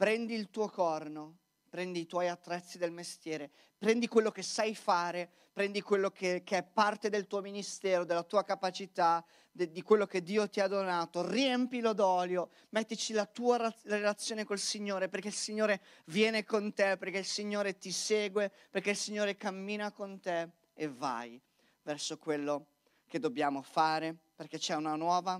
prendi 0.00 0.32
il 0.32 0.48
tuo 0.48 0.70
corno, 0.70 1.40
prendi 1.68 2.00
i 2.00 2.06
tuoi 2.06 2.26
attrezzi 2.26 2.78
del 2.78 2.90
mestiere, 2.90 3.50
prendi 3.76 4.08
quello 4.08 4.30
che 4.30 4.40
sai 4.40 4.74
fare, 4.74 5.30
prendi 5.52 5.82
quello 5.82 6.10
che, 6.10 6.40
che 6.42 6.56
è 6.56 6.62
parte 6.62 7.10
del 7.10 7.26
tuo 7.26 7.42
ministero, 7.42 8.06
della 8.06 8.22
tua 8.22 8.42
capacità, 8.42 9.22
de, 9.52 9.70
di 9.70 9.82
quello 9.82 10.06
che 10.06 10.22
Dio 10.22 10.48
ti 10.48 10.58
ha 10.60 10.68
donato, 10.68 11.30
riempilo 11.30 11.92
d'olio, 11.92 12.48
mettici 12.70 13.12
la 13.12 13.26
tua 13.26 13.58
ra- 13.58 13.74
relazione 13.82 14.44
col 14.44 14.58
Signore, 14.58 15.10
perché 15.10 15.28
il 15.28 15.34
Signore 15.34 15.82
viene 16.06 16.46
con 16.46 16.72
te, 16.72 16.96
perché 16.96 17.18
il 17.18 17.26
Signore 17.26 17.76
ti 17.76 17.92
segue, 17.92 18.50
perché 18.70 18.88
il 18.88 18.96
Signore 18.96 19.36
cammina 19.36 19.92
con 19.92 20.18
te 20.18 20.48
e 20.72 20.88
vai 20.88 21.38
verso 21.82 22.16
quello 22.16 22.68
che 23.06 23.18
dobbiamo 23.18 23.60
fare, 23.60 24.16
perché 24.34 24.56
c'è 24.56 24.76
una 24.76 24.96
nuova 24.96 25.38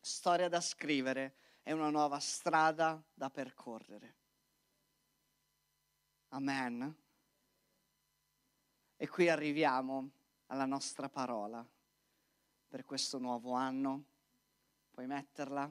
storia 0.00 0.48
da 0.48 0.60
scrivere 0.60 1.34
è 1.68 1.72
una 1.72 1.90
nuova 1.90 2.18
strada 2.18 2.98
da 3.12 3.28
percorrere. 3.28 4.16
Amen. 6.28 6.96
E 8.96 9.06
qui 9.06 9.28
arriviamo 9.28 10.10
alla 10.46 10.64
nostra 10.64 11.10
parola 11.10 11.62
per 12.68 12.86
questo 12.86 13.18
nuovo 13.18 13.52
anno. 13.52 14.04
Puoi 14.88 15.06
metterla? 15.06 15.70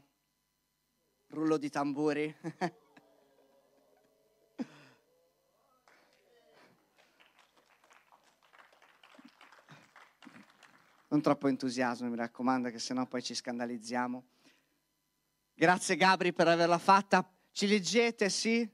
Rullo 1.29 1.57
di 1.57 1.71
tamburi. 1.71 2.31
non 11.09 11.21
troppo 11.21 11.47
entusiasmo, 11.47 12.07
mi 12.07 12.17
raccomando, 12.17 12.69
che 12.69 12.77
sennò 12.77 13.07
poi 13.07 13.23
ci 13.23 13.33
scandalizziamo. 13.33 14.36
Grazie 15.59 15.95
Gabri 15.95 16.33
per 16.33 16.47
averla 16.47 16.77
fatta. 16.77 17.27
Ci 17.51 17.65
leggete, 17.65 18.29
sì? 18.29 18.69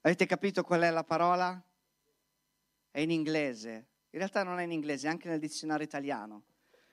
Avete 0.00 0.24
capito 0.24 0.62
qual 0.62 0.80
è 0.80 0.88
la 0.88 1.04
parola? 1.04 1.62
È 2.90 3.00
in 3.00 3.10
inglese. 3.10 3.88
In 4.08 4.18
realtà 4.18 4.42
non 4.42 4.58
è 4.58 4.62
in 4.62 4.72
inglese, 4.72 5.06
è 5.06 5.10
anche 5.10 5.28
nel 5.28 5.38
dizionario 5.38 5.84
italiano. 5.84 6.44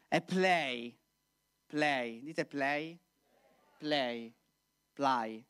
È 0.10 0.22
play. 0.22 0.93
Play. 1.67 2.22
Dite 2.22 2.46
play? 2.46 3.00
Play. 3.78 4.36
Play. 4.91 5.46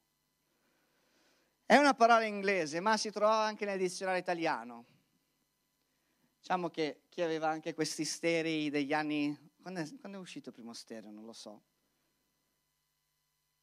È 1.65 1.76
una 1.78 1.96
parola 1.96 2.26
inglese, 2.26 2.80
ma 2.80 2.96
si 2.96 3.10
trova 3.10 3.43
anche 3.43 3.65
nel 3.65 3.80
dizionario 3.80 4.22
italiano. 4.22 4.86
Diciamo 6.38 6.70
che 6.70 7.06
chi 7.10 7.24
aveva 7.24 7.48
anche 7.50 7.74
questi 7.74 8.06
sterei 8.06 8.70
degli 8.70 8.93
anni... 8.93 9.36
Quando 9.60 9.80
è, 9.80 9.96
quando 10.00 10.20
è 10.20 10.22
uscito 10.22 10.50
il 10.50 10.56
primo 10.56 10.74
stereo? 10.74 11.10
Non 11.10 11.26
lo 11.26 11.34
so 11.34 11.63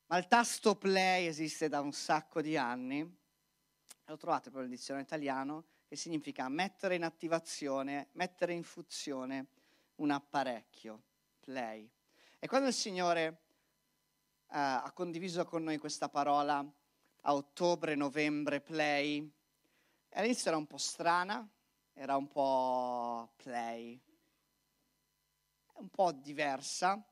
ma 0.07 0.19
il 0.19 0.27
tasto 0.29 0.77
play 0.77 1.27
esiste 1.27 1.69
da 1.69 1.81
un 1.81 1.93
sacco 1.93 2.43
di 2.43 2.57
anni, 2.57 3.01
lo 4.07 4.17
trovate 4.17 4.51
proprio 4.51 4.69
nel 4.69 4.77
dizionario 4.77 5.07
italiano, 5.07 5.65
che 5.87 5.97
significa 5.97 6.49
mettere 6.49 6.95
in 6.95 7.05
attivazione, 7.05 8.09
mettere 8.13 8.53
in 8.53 8.63
funzione 8.63 9.47
un 9.97 10.11
apparecchio, 10.11 11.03
play. 11.41 11.89
E 12.39 12.47
quando 12.47 12.69
il 12.69 12.75
Signore 12.75 13.27
eh, 13.27 14.59
ha 14.59 14.91
condiviso 14.93 15.45
con 15.45 15.63
noi 15.63 15.79
questa 15.79 16.09
parola 16.09 16.65
a 17.27 17.35
ottobre, 17.35 17.95
novembre, 17.95 18.61
play, 18.61 19.31
all'inizio 20.11 20.51
era 20.51 20.59
un 20.59 20.67
po' 20.67 20.77
strana, 20.77 21.49
era 21.95 22.17
un 22.17 22.29
po' 22.29 23.33
play, 23.37 23.99
un 25.75 25.89
po' 25.89 26.13
diversa, 26.13 27.03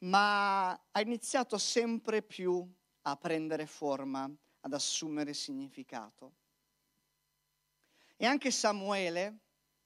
ma 0.00 0.70
ha 0.70 1.00
iniziato 1.00 1.58
sempre 1.58 2.22
più 2.22 2.66
a 3.02 3.16
prendere 3.16 3.66
forma, 3.66 4.30
ad 4.60 4.72
assumere 4.72 5.34
significato. 5.34 6.34
E 8.16 8.26
anche 8.26 8.50
Samuele 8.50 9.38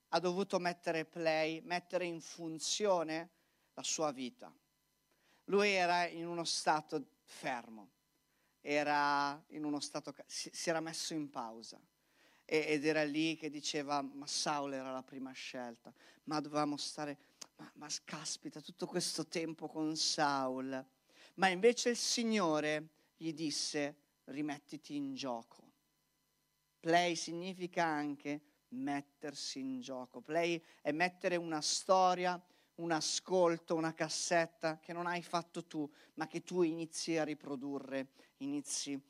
ha 0.09 0.19
dovuto 0.19 0.59
mettere 0.59 1.05
play, 1.05 1.61
mettere 1.63 2.05
in 2.05 2.21
funzione 2.21 3.31
la 3.75 3.83
sua 3.83 4.11
vita. 4.13 4.53
Lui 5.45 5.71
era 5.71 6.07
in 6.07 6.27
uno 6.27 6.45
stato 6.45 7.05
fermo, 7.23 7.91
era 8.61 9.43
in 9.49 9.65
uno 9.65 9.81
stato, 9.81 10.15
si, 10.27 10.51
era 10.65 10.81
messo 10.81 11.15
in 11.15 11.31
pausa 11.31 11.81
ed 12.47 12.85
era 12.85 13.05
lì 13.05 13.37
che 13.37 13.49
diceva 13.49 14.03
ma 14.03 14.27
Saulo 14.27 14.75
era 14.75 14.93
la 14.93 15.03
prima 15.03 15.33
scelta, 15.33 15.93
ma 16.25 16.41
dovevamo 16.41 16.77
stare 16.77 17.19
ma, 17.57 17.71
ma 17.75 17.89
caspita, 18.05 18.61
tutto 18.61 18.87
questo 18.87 19.27
tempo 19.27 19.69
con 19.69 19.97
Saul. 19.97 20.85
Ma 21.35 21.49
invece 21.49 21.91
il 21.91 21.97
Signore 21.97 22.89
gli 23.17 23.33
disse, 23.33 23.97
rimettiti 24.25 24.97
in 24.97 25.15
gioco. 25.15 25.73
Play 26.81 27.17
significa 27.17 27.85
anche 27.85 28.41
mettersi 28.69 29.61
in 29.61 29.81
gioco. 29.81 30.21
Play 30.21 30.63
è 30.83 30.93
mettere 30.93 31.37
una 31.37 31.61
storia, 31.61 32.41
un 32.77 32.91
ascolto, 32.91 33.75
una 33.75 33.95
cassetta 33.95 34.79
che 34.81 34.93
non 34.93 35.07
hai 35.07 35.23
fatto 35.23 35.65
tu, 35.65 35.91
ma 36.15 36.27
che 36.27 36.43
tu 36.43 36.63
inizi 36.63 37.17
a 37.17 37.25
riprodurre, 37.25 38.09
inizi 38.39 39.01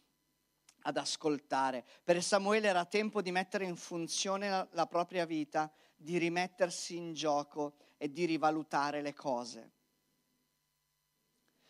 ad 0.82 0.96
ascoltare. 0.96 1.84
Per 2.02 2.22
Samuele 2.22 2.68
era 2.68 2.84
tempo 2.84 3.22
di 3.22 3.30
mettere 3.30 3.64
in 3.64 3.76
funzione 3.76 4.50
la, 4.50 4.68
la 4.72 4.86
propria 4.86 5.24
vita, 5.24 5.72
di 5.96 6.18
rimettersi 6.18 6.96
in 6.96 7.14
gioco 7.14 7.76
e 8.04 8.12
di 8.12 8.26
rivalutare 8.26 9.00
le 9.00 9.14
cose. 9.14 9.72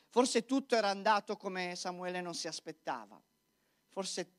Forse 0.09 0.45
tutto 0.45 0.75
era 0.75 0.89
andato 0.89 1.37
come 1.37 1.77
Samuele 1.77 2.21
non 2.21 2.35
si 2.35 2.49
aspettava. 2.49 3.23
Forse 3.91 4.33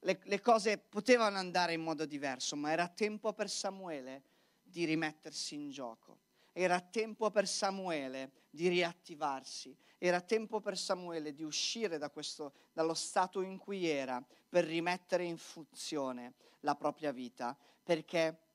le, 0.00 0.20
le, 0.24 0.42
cose 0.42 0.76
potevano 0.76 1.38
andare 1.38 1.72
in 1.72 1.80
modo 1.80 2.04
diverso, 2.04 2.54
ma 2.54 2.70
era 2.70 2.86
tempo 2.86 3.32
per 3.32 3.48
Samuele 3.48 4.24
di 4.62 4.84
rimettersi 4.84 5.54
in 5.54 5.70
gioco. 5.70 6.18
Era 6.52 6.82
tempo 6.82 7.30
per 7.30 7.48
Samuele 7.48 8.30
di 8.50 8.68
riattivarsi. 8.68 9.74
Era 9.96 10.20
tempo 10.20 10.60
per 10.60 10.76
Samuele 10.76 11.32
di 11.32 11.44
uscire 11.44 11.96
da 11.96 12.10
questo, 12.10 12.52
dallo 12.74 12.92
stato 12.92 13.40
in 13.40 13.56
cui 13.56 13.86
era 13.86 14.22
per 14.50 14.64
rimettere 14.64 15.24
in 15.24 15.38
funzione 15.38 16.34
la 16.60 16.74
propria 16.74 17.10
vita, 17.10 17.56
perché 17.82 18.47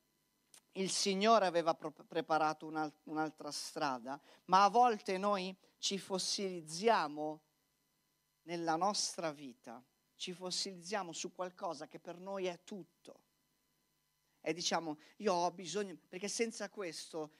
il 0.74 0.90
Signore 0.90 1.46
aveva 1.46 1.76
preparato 1.76 2.66
un'al- 2.66 2.94
un'altra 3.04 3.52
strada, 3.52 4.20
ma 4.46 4.64
a 4.64 4.70
volte 4.70 5.18
noi 5.18 5.56
ci 5.78 6.00
fossilizziamo 6.00 7.42
nella 8.44 8.76
nostra 8.76 9.32
vita, 9.32 9.84
ci 10.16 10.34
fossilizziamo 10.34 11.12
su 11.12 11.34
qualcosa 11.34 11.88
che 11.88 12.00
per 12.00 12.18
noi 12.18 12.46
è 12.46 12.64
tutto. 12.64 13.22
E 14.42 14.54
diciamo, 14.54 14.98
io 15.18 15.34
ho 15.34 15.52
bisogno, 15.52 15.98
perché 16.10 16.28
senza 16.28 16.70
questo, 16.70 17.32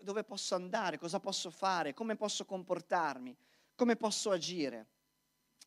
dove 0.00 0.24
posso 0.24 0.54
andare, 0.54 0.98
cosa 0.98 1.20
posso 1.20 1.50
fare, 1.50 1.94
come 1.94 2.16
posso 2.16 2.44
comportarmi, 2.44 3.36
come 3.74 3.96
posso 3.96 4.30
agire? 4.30 4.88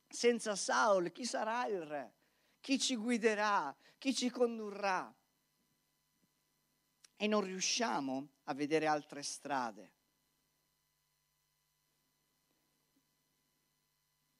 Senza 0.07 0.55
Saul, 0.55 1.11
chi 1.11 1.25
sarà 1.25 1.65
il 1.67 1.81
re? 1.81 2.13
Chi 2.59 2.79
ci 2.79 2.95
guiderà? 2.95 3.75
Chi 3.97 4.13
ci 4.13 4.29
condurrà? 4.29 5.13
E 7.17 7.27
non 7.27 7.41
riusciamo 7.41 8.27
a 8.43 8.53
vedere 8.53 8.85
altre 8.85 9.23
strade. 9.23 9.91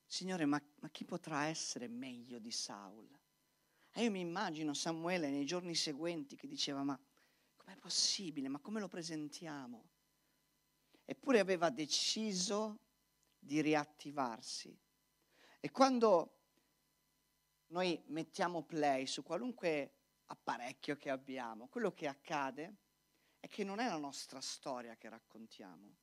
Signore, 0.06 0.46
ma, 0.46 0.62
ma 0.80 0.90
chi 0.90 1.04
potrà 1.04 1.46
essere 1.46 1.88
meglio 1.88 2.40
di 2.40 2.52
Saul? 2.52 3.10
E 3.92 4.04
io 4.04 4.12
mi 4.12 4.20
immagino 4.20 4.76
Samuele 4.76 5.30
nei 5.30 5.46
giorni 5.46 5.74
seguenti 5.74 6.36
che 6.36 6.48
diceva, 6.48 6.84
ma 6.84 7.00
com'è 7.56 7.76
possibile? 7.78 8.48
Ma 8.48 8.60
come 8.60 8.80
lo 8.80 8.88
presentiamo? 8.88 9.90
Eppure 11.04 11.40
aveva 11.40 11.72
deciso 11.72 12.80
di 13.40 13.60
riattivarsi. 13.62 14.78
E 15.60 15.72
quando 15.72 16.38
noi 17.68 18.02
mettiamo 18.08 18.64
play 18.64 19.08
su 19.08 19.24
qualunque 19.24 19.97
apparecchio 20.28 20.96
che 20.96 21.10
abbiamo, 21.10 21.68
quello 21.68 21.92
che 21.94 22.08
accade 22.08 22.76
è 23.40 23.48
che 23.48 23.64
non 23.64 23.80
è 23.80 23.88
la 23.88 23.98
nostra 23.98 24.42
storia 24.42 24.96
che 24.96 25.10
raccontiamo, 25.10 25.96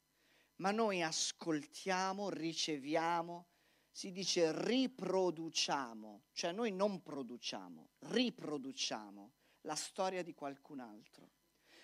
ma 0.56 0.70
noi 0.70 1.02
ascoltiamo, 1.02 2.30
riceviamo, 2.30 3.46
si 3.90 4.12
dice 4.12 4.50
riproduciamo, 4.66 6.24
cioè 6.32 6.52
noi 6.52 6.72
non 6.72 7.02
produciamo, 7.02 7.90
riproduciamo 7.98 9.32
la 9.62 9.74
storia 9.74 10.22
di 10.22 10.34
qualcun 10.34 10.80
altro. 10.80 11.30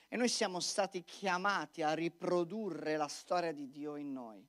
E 0.09 0.17
noi 0.17 0.29
siamo 0.29 0.59
stati 0.59 1.05
chiamati 1.05 1.83
a 1.83 1.95
riprodurre 1.95 2.97
la 2.97 3.07
storia 3.07 3.53
di 3.53 3.71
Dio 3.71 3.95
in 3.95 4.13
noi, 4.13 4.45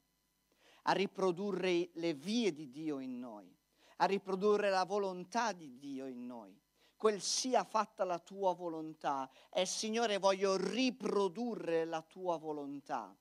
a 0.84 0.92
riprodurre 0.94 1.92
le 1.94 2.14
vie 2.16 2.52
di 2.52 2.72
Dio 2.72 2.98
in 2.98 3.20
noi, 3.20 3.56
a 3.98 4.06
riprodurre 4.06 4.70
la 4.72 4.84
volontà 4.86 5.52
di 5.52 5.78
Dio 5.78 6.08
in 6.08 6.26
noi. 6.26 6.60
Quel 7.02 7.20
sia 7.20 7.64
fatta 7.64 8.04
la 8.04 8.20
tua 8.20 8.54
volontà 8.54 9.28
è 9.50 9.66
Signore 9.66 10.20
voglio 10.20 10.56
riprodurre 10.56 11.84
la 11.84 12.04
tua 12.04 12.38
volontà. 12.38 13.18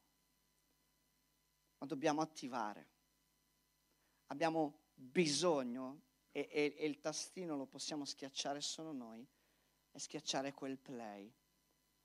Ma 1.78 1.86
dobbiamo 1.86 2.20
attivare 2.20 2.90
abbiamo 4.30 4.78
bisogno, 4.94 6.02
e, 6.32 6.48
e, 6.50 6.74
e 6.78 6.86
il 6.86 7.00
tastino 7.00 7.56
lo 7.56 7.66
possiamo 7.66 8.04
schiacciare 8.04 8.60
solo 8.60 8.92
noi, 8.92 9.26
è 9.90 9.98
schiacciare 9.98 10.52
quel 10.52 10.78
play 10.78 11.32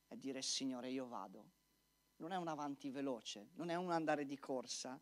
e 0.07 0.17
dire 0.17 0.41
Signore 0.41 0.89
io 0.89 1.07
vado. 1.07 1.51
Non 2.17 2.31
è 2.31 2.35
un 2.35 2.47
avanti 2.47 2.89
veloce, 2.89 3.49
non 3.55 3.69
è 3.69 3.75
un 3.75 3.91
andare 3.91 4.25
di 4.25 4.37
corsa, 4.39 4.99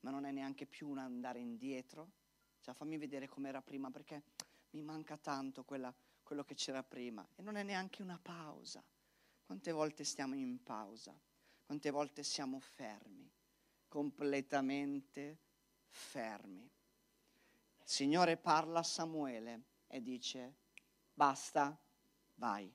ma 0.00 0.10
non 0.10 0.24
è 0.24 0.30
neanche 0.30 0.66
più 0.66 0.88
un 0.88 0.98
andare 0.98 1.40
indietro. 1.40 2.12
Cioè 2.60 2.74
fammi 2.74 2.96
vedere 2.96 3.26
com'era 3.26 3.60
prima 3.60 3.90
perché 3.90 4.22
mi 4.70 4.82
manca 4.82 5.16
tanto 5.16 5.64
quella, 5.64 5.92
quello 6.22 6.44
che 6.44 6.54
c'era 6.54 6.82
prima. 6.82 7.26
E 7.36 7.42
non 7.42 7.56
è 7.56 7.62
neanche 7.62 8.02
una 8.02 8.18
pausa. 8.20 8.82
Quante 9.44 9.72
volte 9.72 10.04
stiamo 10.04 10.34
in 10.34 10.62
pausa? 10.62 11.18
Quante 11.66 11.90
volte 11.90 12.22
siamo 12.22 12.58
fermi? 12.60 13.30
Completamente 13.88 15.38
fermi. 15.88 16.62
Il 16.62 17.88
Signore 17.88 18.36
parla 18.36 18.80
a 18.80 18.84
Samuele 18.84 19.62
e 19.86 20.00
dice, 20.00 20.54
basta, 21.12 21.76
vai. 22.36 22.72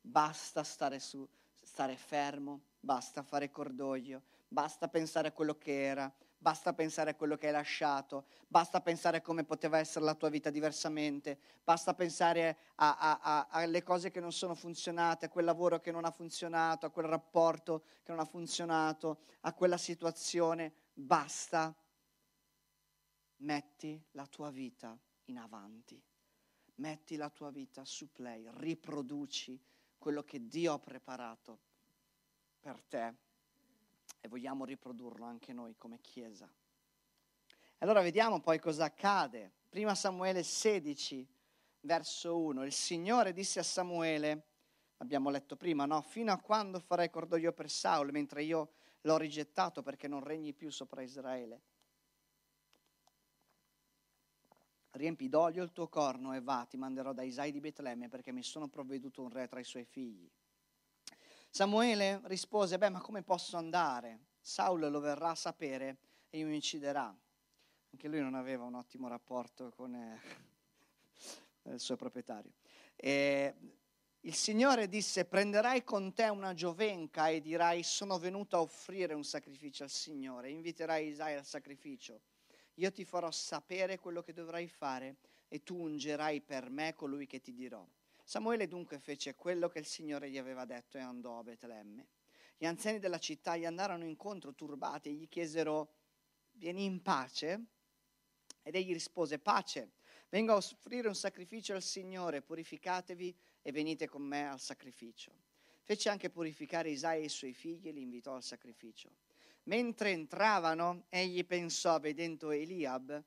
Basta 0.00 0.64
stare, 0.64 0.98
su, 0.98 1.28
stare 1.62 1.96
fermo, 1.96 2.62
basta 2.80 3.22
fare 3.22 3.50
cordoglio, 3.50 4.22
basta 4.48 4.88
pensare 4.88 5.28
a 5.28 5.32
quello 5.32 5.56
che 5.56 5.84
era, 5.84 6.12
basta 6.38 6.72
pensare 6.72 7.10
a 7.10 7.14
quello 7.14 7.36
che 7.36 7.48
hai 7.48 7.52
lasciato, 7.52 8.26
basta 8.46 8.80
pensare 8.80 9.18
a 9.18 9.20
come 9.20 9.44
poteva 9.44 9.78
essere 9.78 10.04
la 10.04 10.14
tua 10.14 10.28
vita 10.28 10.50
diversamente, 10.50 11.38
basta 11.64 11.94
pensare 11.94 12.58
alle 12.76 13.82
cose 13.82 14.10
che 14.10 14.20
non 14.20 14.32
sono 14.32 14.54
funzionate, 14.54 15.26
a 15.26 15.28
quel 15.28 15.44
lavoro 15.44 15.80
che 15.80 15.90
non 15.90 16.04
ha 16.04 16.10
funzionato, 16.10 16.86
a 16.86 16.90
quel 16.90 17.06
rapporto 17.06 17.82
che 18.02 18.12
non 18.12 18.20
ha 18.20 18.24
funzionato, 18.24 19.22
a 19.40 19.52
quella 19.52 19.76
situazione, 19.76 20.72
basta. 20.92 21.74
Metti 23.40 24.04
la 24.12 24.26
tua 24.26 24.50
vita 24.50 24.98
in 25.26 25.38
avanti, 25.38 26.02
metti 26.76 27.14
la 27.14 27.30
tua 27.30 27.50
vita 27.50 27.84
su 27.84 28.10
play, 28.10 28.48
riproduci 28.54 29.60
quello 29.96 30.24
che 30.24 30.48
Dio 30.48 30.72
ha 30.72 30.78
preparato 30.78 31.60
per 32.58 32.82
te 32.82 33.14
e 34.20 34.28
vogliamo 34.28 34.64
riprodurlo 34.64 35.24
anche 35.24 35.52
noi 35.52 35.76
come 35.76 36.00
Chiesa. 36.00 36.50
Allora 37.78 38.00
vediamo 38.00 38.40
poi 38.40 38.58
cosa 38.58 38.84
accade. 38.84 39.52
Prima 39.68 39.94
Samuele 39.94 40.42
16, 40.42 41.26
verso 41.80 42.38
1. 42.38 42.64
Il 42.64 42.72
Signore 42.72 43.32
disse 43.32 43.60
a 43.60 43.62
Samuele, 43.62 44.46
abbiamo 44.98 45.30
letto 45.30 45.56
prima, 45.56 45.84
no? 45.84 46.02
Fino 46.02 46.32
a 46.32 46.38
quando 46.38 46.80
farai 46.80 47.10
cordoglio 47.10 47.52
per 47.52 47.70
Saul, 47.70 48.10
mentre 48.10 48.42
io 48.42 48.72
l'ho 49.02 49.16
rigettato 49.16 49.82
perché 49.82 50.08
non 50.08 50.24
regni 50.24 50.52
più 50.52 50.70
sopra 50.70 51.02
Israele? 51.02 51.62
riempi 54.98 55.28
d'olio 55.28 55.62
il 55.62 55.72
tuo 55.72 55.88
corno 55.88 56.34
e 56.34 56.40
va, 56.40 56.66
ti 56.68 56.76
manderò 56.76 57.12
da 57.12 57.22
Isai 57.22 57.52
di 57.52 57.60
Betlemme 57.60 58.08
perché 58.08 58.32
mi 58.32 58.42
sono 58.42 58.68
provveduto 58.68 59.22
un 59.22 59.30
re 59.30 59.46
tra 59.46 59.60
i 59.60 59.64
suoi 59.64 59.84
figli. 59.84 60.28
Samuele 61.50 62.20
rispose, 62.24 62.78
beh, 62.78 62.90
ma 62.90 63.00
come 63.00 63.22
posso 63.22 63.56
andare? 63.56 64.26
Saul 64.40 64.90
lo 64.90 65.00
verrà 65.00 65.30
a 65.30 65.34
sapere 65.34 65.98
e 66.30 66.42
mi 66.44 66.56
ucciderà. 66.56 67.14
Anche 67.90 68.08
lui 68.08 68.20
non 68.20 68.34
aveva 68.34 68.64
un 68.64 68.74
ottimo 68.74 69.08
rapporto 69.08 69.72
con 69.74 69.94
eh, 69.94 70.20
il 71.72 71.80
suo 71.80 71.96
proprietario. 71.96 72.52
E 72.96 73.54
il 74.20 74.34
Signore 74.34 74.88
disse, 74.88 75.24
prenderai 75.24 75.84
con 75.84 76.12
te 76.12 76.28
una 76.28 76.54
giovenca 76.54 77.28
e 77.28 77.40
dirai, 77.40 77.82
sono 77.82 78.18
venuto 78.18 78.56
a 78.56 78.60
offrire 78.60 79.14
un 79.14 79.24
sacrificio 79.24 79.84
al 79.84 79.90
Signore. 79.90 80.50
Inviterai 80.50 81.08
Isai 81.08 81.34
al 81.34 81.46
sacrificio 81.46 82.20
io 82.78 82.92
ti 82.92 83.04
farò 83.04 83.30
sapere 83.30 83.98
quello 83.98 84.22
che 84.22 84.32
dovrai 84.32 84.68
fare 84.68 85.16
e 85.48 85.62
tu 85.62 85.76
ungerai 85.80 86.40
per 86.40 86.70
me 86.70 86.94
colui 86.94 87.26
che 87.26 87.40
ti 87.40 87.52
dirò. 87.52 87.84
Samuele 88.28 88.68
dunque 88.68 88.98
fece 88.98 89.34
quello 89.34 89.70
che 89.70 89.78
il 89.78 89.86
Signore 89.86 90.28
gli 90.28 90.36
aveva 90.36 90.66
detto 90.66 90.98
e 90.98 91.00
andò 91.00 91.38
a 91.38 91.42
Betlemme. 91.42 92.08
Gli 92.58 92.66
anziani 92.66 92.98
della 92.98 93.16
città 93.16 93.56
gli 93.56 93.64
andarono 93.64 94.04
incontro 94.04 94.54
turbati 94.54 95.08
e 95.08 95.12
gli 95.12 95.28
chiesero, 95.30 95.94
vieni 96.52 96.84
in 96.84 97.00
pace? 97.00 97.64
Ed 98.62 98.74
egli 98.74 98.92
rispose, 98.92 99.38
pace, 99.38 99.92
vengo 100.28 100.52
a 100.52 100.56
offrire 100.56 101.08
un 101.08 101.14
sacrificio 101.14 101.72
al 101.72 101.80
Signore, 101.80 102.42
purificatevi 102.42 103.34
e 103.62 103.72
venite 103.72 104.06
con 104.06 104.20
me 104.20 104.46
al 104.46 104.60
sacrificio. 104.60 105.32
Fece 105.80 106.10
anche 106.10 106.28
purificare 106.28 106.90
Isaia 106.90 107.22
e 107.22 107.24
i 107.24 107.30
suoi 107.30 107.54
figli 107.54 107.88
e 107.88 107.92
li 107.92 108.02
invitò 108.02 108.34
al 108.34 108.42
sacrificio. 108.42 109.10
Mentre 109.62 110.10
entravano, 110.10 111.06
egli 111.08 111.46
pensò, 111.46 111.98
vedendo 111.98 112.50
Eliab, 112.50 113.24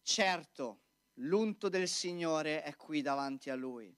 certo, 0.00 0.80
l'unto 1.16 1.68
del 1.68 1.86
Signore 1.86 2.62
è 2.62 2.74
qui 2.76 3.02
davanti 3.02 3.50
a 3.50 3.54
lui. 3.56 3.94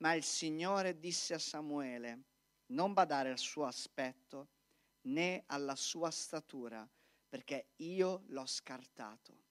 Ma 0.00 0.14
il 0.14 0.22
Signore 0.22 0.98
disse 0.98 1.34
a 1.34 1.38
Samuele, 1.38 2.24
non 2.66 2.92
badare 2.92 3.30
al 3.30 3.38
suo 3.38 3.66
aspetto 3.66 4.48
né 5.02 5.44
alla 5.46 5.76
sua 5.76 6.10
statura, 6.10 6.88
perché 7.28 7.72
io 7.76 8.22
l'ho 8.28 8.46
scartato. 8.46 9.48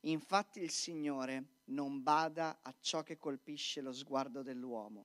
Infatti 0.00 0.60
il 0.60 0.70
Signore 0.70 1.60
non 1.64 2.02
bada 2.02 2.60
a 2.62 2.74
ciò 2.80 3.02
che 3.02 3.18
colpisce 3.18 3.82
lo 3.82 3.92
sguardo 3.92 4.42
dell'uomo. 4.42 5.04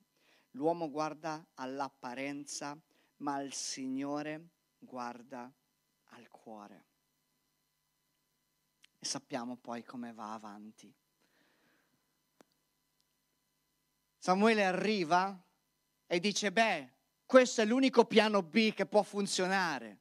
L'uomo 0.51 0.89
guarda 0.89 1.45
all'apparenza, 1.55 2.79
ma 3.17 3.41
il 3.41 3.53
Signore 3.53 4.49
guarda 4.79 5.51
al 6.12 6.29
cuore. 6.29 6.86
E 8.97 9.05
sappiamo 9.05 9.58
poi 9.58 9.84
come 9.84 10.13
va 10.13 10.34
avanti. 10.34 10.93
Samuele 14.25 14.65
arriva 14.65 15.39
e 16.07 16.19
dice, 16.19 16.51
beh, 16.51 16.89
questo 17.27 17.61
è 17.61 17.65
l'unico 17.65 18.05
piano 18.05 18.41
B 18.41 18.73
che 18.73 18.88
può 18.88 19.03
funzionare. 19.03 19.99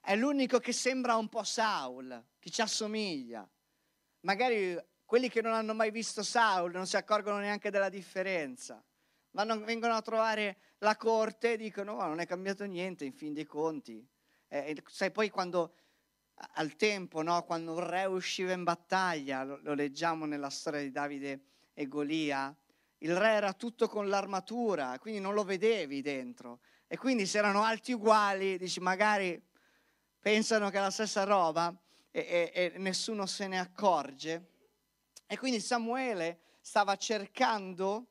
È 0.00 0.14
l'unico 0.14 0.60
che 0.60 0.70
sembra 0.70 1.16
un 1.16 1.28
po' 1.28 1.42
Saul, 1.42 2.26
che 2.38 2.48
ci 2.48 2.60
assomiglia. 2.60 3.44
Magari 4.20 4.80
quelli 5.04 5.28
che 5.28 5.42
non 5.42 5.52
hanno 5.52 5.74
mai 5.74 5.90
visto 5.90 6.22
Saul 6.22 6.70
non 6.70 6.86
si 6.86 6.96
accorgono 6.96 7.38
neanche 7.38 7.70
della 7.70 7.88
differenza. 7.88 8.80
Vanno, 9.32 9.58
vengono 9.64 9.94
a 9.94 10.02
trovare 10.02 10.58
la 10.78 10.96
corte 10.96 11.54
e 11.54 11.56
dicono 11.56 11.94
oh, 11.94 12.06
non 12.06 12.20
è 12.20 12.26
cambiato 12.28 12.64
niente 12.66 13.04
in 13.04 13.12
fin 13.12 13.34
dei 13.34 13.46
conti. 13.46 14.08
Eh, 14.46 14.80
sai, 14.86 15.10
poi 15.10 15.28
quando 15.28 15.74
al 16.52 16.76
tempo, 16.76 17.20
no, 17.22 17.42
quando 17.42 17.72
un 17.72 17.84
re 17.84 18.04
usciva 18.04 18.52
in 18.52 18.62
battaglia, 18.62 19.42
lo, 19.42 19.58
lo 19.60 19.74
leggiamo 19.74 20.24
nella 20.24 20.50
storia 20.50 20.82
di 20.82 20.92
Davide 20.92 21.40
e 21.74 21.88
Golia, 21.88 22.56
il 23.02 23.16
re 23.16 23.30
era 23.30 23.52
tutto 23.52 23.88
con 23.88 24.08
l'armatura, 24.08 24.98
quindi 24.98 25.20
non 25.20 25.34
lo 25.34 25.44
vedevi 25.44 26.02
dentro. 26.02 26.60
E 26.86 26.96
quindi 26.96 27.26
se 27.26 27.38
erano 27.38 27.62
alti 27.62 27.92
uguali, 27.92 28.58
dici 28.58 28.80
magari 28.80 29.40
pensano 30.18 30.70
che 30.70 30.78
è 30.78 30.80
la 30.80 30.90
stessa 30.90 31.24
roba 31.24 31.74
e, 32.10 32.50
e, 32.52 32.72
e 32.74 32.78
nessuno 32.78 33.26
se 33.26 33.46
ne 33.46 33.58
accorge. 33.58 34.48
E 35.26 35.38
quindi 35.38 35.60
Samuele 35.60 36.40
stava 36.60 36.96
cercando 36.96 38.08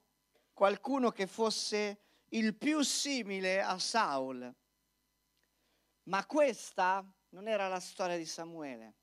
qualcuno 0.54 1.12
che 1.12 1.28
fosse 1.28 2.00
il 2.30 2.56
più 2.56 2.82
simile 2.82 3.62
a 3.62 3.78
Saul. 3.78 4.54
Ma 6.04 6.26
questa 6.26 7.06
non 7.30 7.48
era 7.48 7.68
la 7.68 7.80
storia 7.80 8.18
di 8.18 8.26
Samuele. 8.26 8.96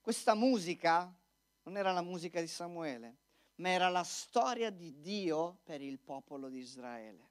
Questa 0.00 0.34
musica 0.34 1.14
non 1.62 1.76
era 1.76 1.92
la 1.92 2.02
musica 2.02 2.40
di 2.40 2.48
Samuele, 2.48 3.18
ma 3.60 3.68
era 3.68 3.88
la 3.88 4.04
storia 4.04 4.70
di 4.70 5.00
Dio 5.00 5.60
per 5.62 5.82
il 5.82 5.98
popolo 5.98 6.48
di 6.48 6.58
Israele. 6.58 7.28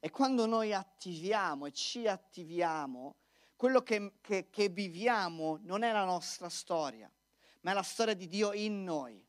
E 0.00 0.10
quando 0.10 0.44
noi 0.44 0.72
attiviamo 0.74 1.66
e 1.66 1.72
ci 1.72 2.06
attiviamo, 2.06 3.16
quello 3.54 3.82
che, 3.82 4.14
che, 4.20 4.50
che 4.50 4.68
viviamo 4.68 5.58
non 5.62 5.82
è 5.82 5.92
la 5.92 6.04
nostra 6.04 6.48
storia, 6.48 7.10
ma 7.62 7.70
è 7.70 7.74
la 7.74 7.82
storia 7.82 8.14
di 8.14 8.26
Dio 8.26 8.52
in 8.52 8.82
noi. 8.82 9.24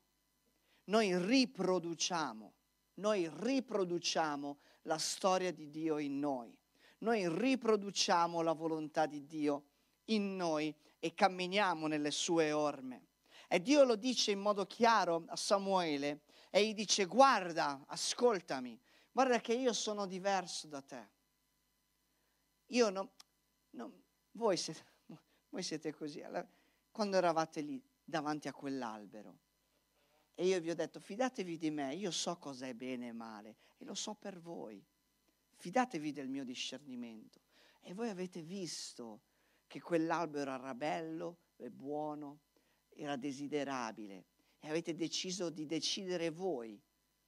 Noi 0.84 1.16
riproduciamo, 1.16 2.52
noi 2.94 3.30
riproduciamo 3.32 4.58
la 4.82 4.98
storia 4.98 5.52
di 5.52 5.70
Dio 5.70 5.98
in 5.98 6.18
noi. 6.18 6.56
Noi 6.98 7.28
riproduciamo 7.28 8.42
la 8.42 8.52
volontà 8.54 9.06
di 9.06 9.24
Dio 9.24 9.66
in 10.06 10.34
noi 10.34 10.74
e 10.98 11.14
camminiamo 11.14 11.86
nelle 11.86 12.10
sue 12.10 12.50
orme. 12.50 13.07
E 13.50 13.62
Dio 13.62 13.82
lo 13.84 13.96
dice 13.96 14.30
in 14.30 14.40
modo 14.40 14.66
chiaro 14.66 15.24
a 15.28 15.36
Samuele 15.36 16.20
e 16.50 16.66
gli 16.66 16.74
dice 16.74 17.06
guarda, 17.06 17.82
ascoltami, 17.86 18.78
guarda 19.10 19.40
che 19.40 19.54
io 19.54 19.72
sono 19.72 20.06
diverso 20.06 20.66
da 20.66 20.82
te. 20.82 21.08
Io 22.66 22.90
non, 22.90 23.10
non 23.70 23.90
voi, 24.32 24.58
siete, 24.58 24.84
voi 25.48 25.62
siete 25.62 25.94
così. 25.94 26.22
Quando 26.90 27.16
eravate 27.16 27.62
lì 27.62 27.82
davanti 28.04 28.48
a 28.48 28.52
quell'albero 28.52 29.38
e 30.34 30.46
io 30.46 30.60
vi 30.60 30.70
ho 30.70 30.74
detto 30.74 31.00
fidatevi 31.00 31.56
di 31.56 31.70
me, 31.70 31.94
io 31.94 32.10
so 32.10 32.36
cosa 32.36 32.66
è 32.66 32.74
bene 32.74 33.08
e 33.08 33.12
male 33.12 33.56
e 33.78 33.84
lo 33.86 33.94
so 33.94 34.14
per 34.14 34.38
voi. 34.38 34.84
Fidatevi 35.56 36.12
del 36.12 36.28
mio 36.28 36.44
discernimento. 36.44 37.40
E 37.80 37.94
voi 37.94 38.10
avete 38.10 38.42
visto 38.42 39.22
che 39.66 39.80
quell'albero 39.80 40.52
era 40.52 40.74
bello, 40.74 41.38
e 41.56 41.70
buono, 41.70 42.40
era 43.02 43.16
desiderabile 43.16 44.26
e 44.58 44.68
avete 44.68 44.94
deciso 44.94 45.50
di 45.50 45.66
decidere 45.66 46.30
voi 46.30 46.80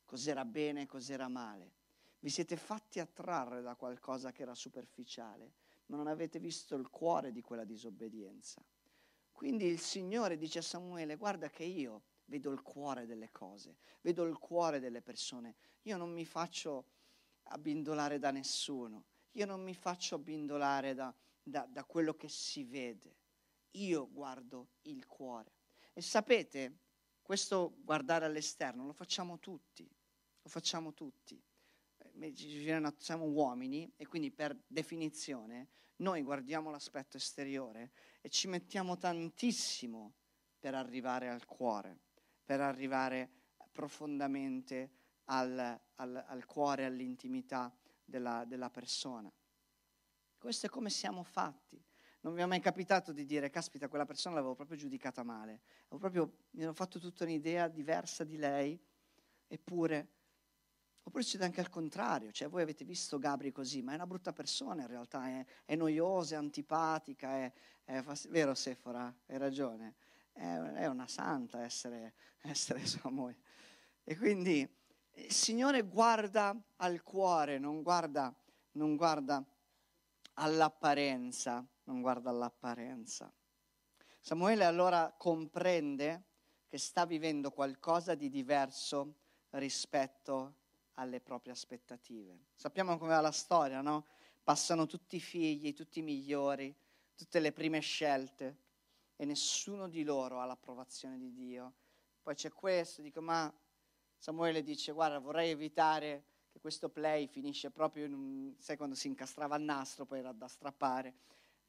cos'era 0.05 0.45
bene 0.45 0.83
e 0.83 0.87
cos'era 0.87 1.29
male. 1.29 1.79
Vi 2.19 2.29
siete 2.29 2.57
fatti 2.57 2.99
attrarre 2.99 3.63
da 3.63 3.77
qualcosa 3.77 4.33
che 4.33 4.43
era 4.43 4.55
superficiale, 4.55 5.53
ma 5.87 5.97
non 5.97 6.09
avete 6.09 6.41
visto 6.41 6.75
il 6.75 6.91
cuore 6.91 7.31
di 7.31 7.41
quella 7.41 7.65
disobbedienza. 7.65 8.63
Quindi 9.31 9.67
il 9.67 9.79
Signore 9.79 10.37
dice 10.37 10.59
a 10.59 10.63
Samuele, 10.63 11.17
guarda 11.17 11.49
che 11.49 11.65
io 11.65 12.03
vedo 12.25 12.51
il 12.51 12.63
cuore 12.63 13.07
delle 13.07 13.31
cose, 13.31 13.77
vedo 14.01 14.25
il 14.25 14.37
cuore 14.39 14.81
delle 14.81 15.01
persone. 15.01 15.55
Io 15.83 15.97
non 15.97 16.13
mi 16.13 16.25
faccio 16.25 16.87
abbindolare 17.45 18.19
da 18.19 18.33
nessuno, 18.33 19.05
io 19.33 19.47
non 19.47 19.63
mi 19.63 19.75
faccio 19.75 20.17
abbindolare 20.17 20.95
da, 20.95 21.15
da, 21.43 21.67
da 21.71 21.85
quello 21.85 22.15
che 22.15 22.29
si 22.29 22.65
vede. 22.65 23.17
Io 23.75 24.11
guardo 24.11 24.71
il 24.83 25.07
cuore. 25.07 25.60
E 25.93 26.01
sapete, 26.01 26.79
questo 27.23 27.77
guardare 27.83 28.25
all'esterno 28.25 28.87
lo 28.87 28.93
facciamo 28.93 29.39
tutti, 29.39 29.89
lo 30.43 30.49
facciamo 30.49 30.95
tutti. 30.95 31.41
Siamo 32.99 33.25
uomini 33.25 33.91
e 33.97 34.07
quindi 34.07 34.31
per 34.31 34.59
definizione 34.67 35.69
noi 35.97 36.23
guardiamo 36.23 36.71
l'aspetto 36.71 37.17
esteriore 37.17 37.93
e 38.21 38.29
ci 38.29 38.49
mettiamo 38.49 38.99
tantissimo 38.99 40.15
per 40.59 40.75
arrivare 40.75 41.29
al 41.29 41.47
cuore, 41.47 41.99
per 42.45 42.61
arrivare 42.61 43.31
profondamente 43.71 44.91
al, 45.27 45.81
al, 45.95 46.25
al 46.27 46.45
cuore, 46.47 46.85
all'intimità 46.85 47.75
della, 48.05 48.45
della 48.45 48.71
persona. 48.71 49.33
Questo 50.37 50.67
è 50.67 50.69
come 50.69 50.91
siamo 50.91 51.23
fatti. 51.23 51.83
Non 52.21 52.35
mi 52.35 52.43
è 52.43 52.47
mai 52.47 52.61
capitato 52.61 53.13
di 53.13 53.25
dire, 53.25 53.51
caspita, 53.51 53.89
quella 53.89 54.05
persona 54.05 54.35
l'avevo 54.35 54.55
proprio 54.55 54.77
giudicata 54.77 55.23
male. 55.23 55.61
Proprio, 55.89 56.33
mi 56.51 56.63
ero 56.63 56.75
fatto 56.75 56.99
tutta 56.99 57.25
un'idea 57.25 57.69
diversa 57.69 58.25
di 58.25 58.37
lei, 58.37 58.79
eppure... 59.47 60.09
Oppure 61.03 61.23
succede 61.25 61.47
anche 61.47 61.61
al 61.61 61.71
contrario, 61.71 62.31
cioè 62.31 62.49
voi 62.49 62.61
avete 62.61 62.85
visto 62.85 63.19
Gabri 63.19 63.51
così, 63.51 63.81
ma 63.81 63.93
è 63.93 63.95
una 63.95 64.07
brutta 64.07 64.35
persona 64.35 64.83
in 64.83 64.87
realtà, 64.87 65.27
è, 65.27 65.47
è 65.65 65.75
noiosa, 65.75 66.35
è 66.35 66.39
antipatica, 66.39 67.37
è, 67.37 67.53
è 67.85 68.05
vero 68.29 68.55
Sefora, 68.55 69.13
hai 69.27 69.39
ragione, 69.39 69.95
è, 70.33 70.43
è 70.43 70.87
una 70.87 71.09
santa 71.09 71.63
essere, 71.63 72.15
essere 72.43 72.85
sua 72.87 73.11
moglie. 73.11 73.39
E 74.05 74.15
quindi 74.17 74.69
il 75.15 75.33
Signore 75.33 75.83
guarda 75.83 76.55
al 76.77 77.03
cuore, 77.03 77.59
non 77.59 77.83
guarda, 77.83 78.33
non 78.73 78.95
guarda 78.95 79.43
all'apparenza, 80.35 81.67
non 81.91 82.01
guarda 82.01 82.31
all'apparenza. 82.31 83.33
Samuele 84.21 84.65
allora 84.65 85.13
comprende 85.17 86.29
che 86.69 86.79
sta 86.79 87.05
vivendo 87.05 87.51
qualcosa 87.51 88.15
di 88.15 88.31
diverso 88.31 89.17
rispetto 89.51 90.59
alle 90.95 91.21
proprie 91.21 91.53
aspettative. 91.53 92.47
Sappiamo 92.55 92.97
come 92.97 93.11
va 93.11 93.21
la 93.21 93.33
storia, 93.33 93.81
no? 93.81 94.07
Passano 94.43 94.87
tutti 94.87 95.17
i 95.17 95.21
figli, 95.21 95.73
tutti 95.73 95.99
i 95.99 96.03
migliori, 96.03 96.75
tutte 97.15 97.41
le 97.41 97.53
prime 97.53 97.81
scelte 97.81 98.59
e 99.17 99.25
nessuno 99.25 99.89
di 99.89 100.05
loro 100.05 100.41
ha 100.41 100.45
l'approvazione 100.45 101.19
di 101.19 101.33
Dio. 101.33 101.75
Poi 102.23 102.35
c'è 102.35 102.51
questo, 102.51 103.03
dico, 103.03 103.21
ma 103.21 103.53
Samuele 104.17 104.63
dice, 104.63 104.93
guarda, 104.93 105.19
vorrei 105.19 105.51
evitare 105.51 106.25
che 106.53 106.61
questo 106.61 106.89
play 106.89 107.27
finisce 107.27 107.71
proprio 107.71 108.05
in 108.05 108.15
un, 108.15 108.55
sai 108.59 108.77
quando 108.77 108.95
si 108.95 109.09
incastrava 109.09 109.57
il 109.57 109.63
nastro, 109.63 110.05
poi 110.05 110.19
era 110.21 110.33
da 110.33 110.47
strappare, 110.47 111.15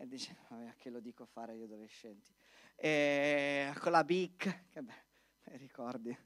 e 0.01 0.07
dice, 0.07 0.35
vabbè, 0.49 0.75
che 0.77 0.89
lo 0.89 0.99
dico 0.99 1.25
fare 1.25 1.55
io 1.55 1.65
adolescenti. 1.65 2.33
E 2.75 3.71
con 3.79 3.91
la 3.91 4.03
BIC, 4.03 4.69
che 4.71 4.81
beh, 4.81 5.57
ricordi, 5.57 6.17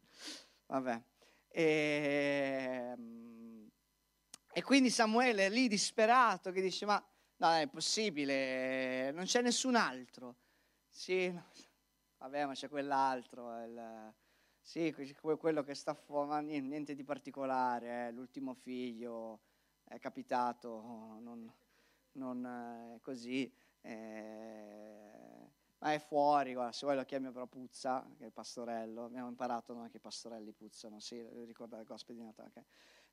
vabbè. 0.68 1.04
E, 1.50 2.96
e 4.54 4.64
quindi 4.64 4.90
Samuele 4.90 5.48
è 5.48 5.50
lì 5.50 5.68
disperato 5.68 6.52
che 6.52 6.62
dice, 6.62 6.86
ma 6.86 7.06
no, 7.38 7.52
è 7.52 7.64
impossibile, 7.64 9.12
non 9.12 9.26
c'è 9.26 9.42
nessun 9.42 9.76
altro. 9.76 10.38
Sì, 10.88 11.30
no, 11.30 11.46
vabbè, 12.20 12.46
ma 12.46 12.54
c'è 12.54 12.70
quell'altro, 12.70 13.62
il, 13.62 14.14
sì, 14.62 14.96
quello 15.38 15.64
che 15.64 15.76
sta 15.76 15.94
fuori, 15.94 16.62
niente 16.62 16.96
di 16.96 17.04
particolare, 17.04 18.08
eh, 18.08 18.12
l'ultimo 18.12 18.54
figlio 18.54 19.42
è 19.84 20.00
capitato, 20.00 21.20
non, 21.20 21.54
non 22.14 22.46
è 22.46 23.02
così, 23.02 23.52
eh, 23.86 25.52
ma 25.78 25.94
è 25.94 26.00
fuori, 26.00 26.54
guarda, 26.54 26.72
se 26.72 26.86
vuoi 26.86 26.98
lo 26.98 27.04
chiami 27.04 27.32
però 27.32 27.46
puzza, 27.48 28.08
che 28.18 28.24
è 28.24 28.28
il 28.28 28.34
pastorello, 28.34 29.06
abbiamo 29.06 29.28
imparato 29.28 29.74
noi 29.74 29.90
che 29.90 29.98
i 29.98 30.00
pastorelli 30.00 30.52
puzzano, 30.52 31.00
sì, 31.00 31.22
ricorda 31.46 31.78
il 31.80 31.86
gospel 31.86 32.16
di 32.16 32.24
Natale. 32.24 32.50
Okay? 32.50 32.66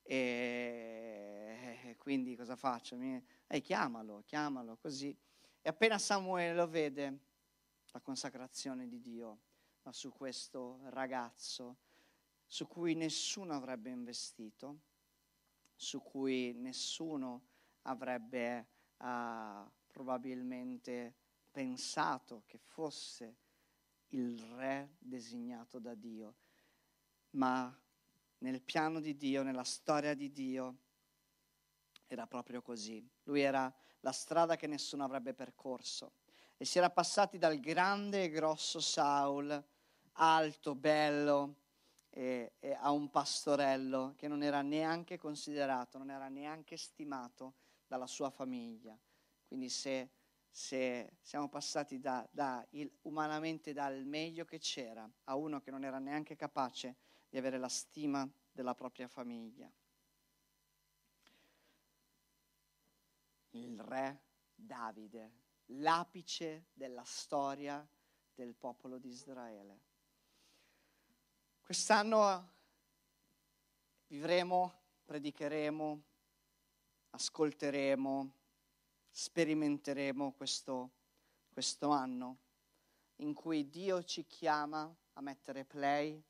E 0.05 1.95
quindi 1.99 2.35
cosa 2.37 2.57
faccio? 2.57 2.97
Mi, 2.97 3.23
eh, 3.47 3.61
chiamalo, 3.61 4.23
chiamalo, 4.25 4.77
così. 4.77 5.17
E 5.61 5.69
appena 5.69 5.99
Samuele 5.99 6.55
lo 6.55 6.69
vede, 6.69 7.19
la 7.93 8.01
consacrazione 8.01 8.89
di 8.89 9.01
Dio 9.01 9.39
ma 9.83 9.93
su 9.93 10.13
questo 10.13 10.81
ragazzo 10.91 11.79
su 12.47 12.67
cui 12.67 12.95
nessuno 12.95 13.55
avrebbe 13.55 13.91
investito, 13.91 14.81
su 15.75 16.03
cui 16.03 16.53
nessuno 16.53 17.49
avrebbe 17.83 18.69
uh, 18.99 19.71
probabilmente 19.93 21.15
pensato 21.53 22.43
che 22.47 22.59
fosse 22.59 23.37
il 24.09 24.37
re 24.57 24.97
designato 24.99 25.79
da 25.79 25.95
Dio, 25.95 26.35
ma 27.31 27.73
nel 28.39 28.61
piano 28.63 28.99
di 28.99 29.17
Dio, 29.17 29.45
nella 29.45 29.63
storia 29.63 30.15
di 30.15 30.33
Dio, 30.33 30.77
era 32.09 32.27
proprio 32.27 32.61
così. 32.61 33.09
Lui 33.25 33.41
era 33.41 33.73
la 34.01 34.13
strada 34.13 34.57
che 34.57 34.67
nessuno 34.67 35.05
avrebbe 35.05 35.33
percorso 35.33 36.15
e 36.57 36.65
si 36.65 36.79
era 36.79 36.91
passati 36.91 37.39
dal 37.39 37.61
grande 37.61 38.25
e 38.25 38.31
grosso 38.31 38.81
Saul 38.81 39.65
alto, 40.15 40.75
bello, 40.75 41.57
e, 42.11 42.55
e 42.59 42.77
a 42.79 42.91
un 42.91 43.09
pastorello 43.11 44.15
che 44.17 44.29
non 44.29 44.43
era 44.43 44.61
neanche 44.61 45.17
considerato, 45.17 45.99
non 45.99 46.11
era 46.11 46.29
neanche 46.29 46.77
stimato 46.77 47.55
dalla 47.87 48.07
sua 48.07 48.31
famiglia. 48.31 48.99
Quindi 49.53 49.69
se, 49.69 50.09
se 50.49 51.19
siamo 51.21 51.51
passati 51.51 52.01
da, 52.01 52.27
da 52.33 52.67
il, 52.71 52.91
umanamente 53.03 53.75
dal 53.75 54.03
meglio 54.07 54.47
che 54.47 54.59
c'era 54.59 55.07
a 55.25 55.37
uno 55.37 55.61
che 55.61 55.71
non 55.71 55.85
era 55.85 55.99
neanche 55.99 56.37
capace 56.37 56.97
di 57.29 57.37
avere 57.37 57.59
la 57.59 57.69
stima 57.69 58.27
della 58.51 58.75
propria 58.75 59.09
famiglia. 59.09 59.71
Il 63.51 63.79
re 63.79 64.23
Davide, 64.55 65.33
l'apice 65.67 66.69
della 66.73 67.05
storia 67.05 67.87
del 68.35 68.55
popolo 68.55 68.97
di 68.97 69.11
Israele. 69.11 69.81
Quest'anno 71.61 72.53
vivremo, 74.07 74.81
predicheremo, 75.05 76.03
ascolteremo, 77.11 78.41
sperimenteremo 79.13 80.33
questo, 80.33 80.91
questo 81.51 81.91
anno 81.91 82.39
in 83.17 83.35
cui 83.35 83.69
Dio 83.69 84.03
ci 84.03 84.27
chiama 84.27 84.93
a 85.13 85.21
mettere 85.21 85.65
play 85.65 86.21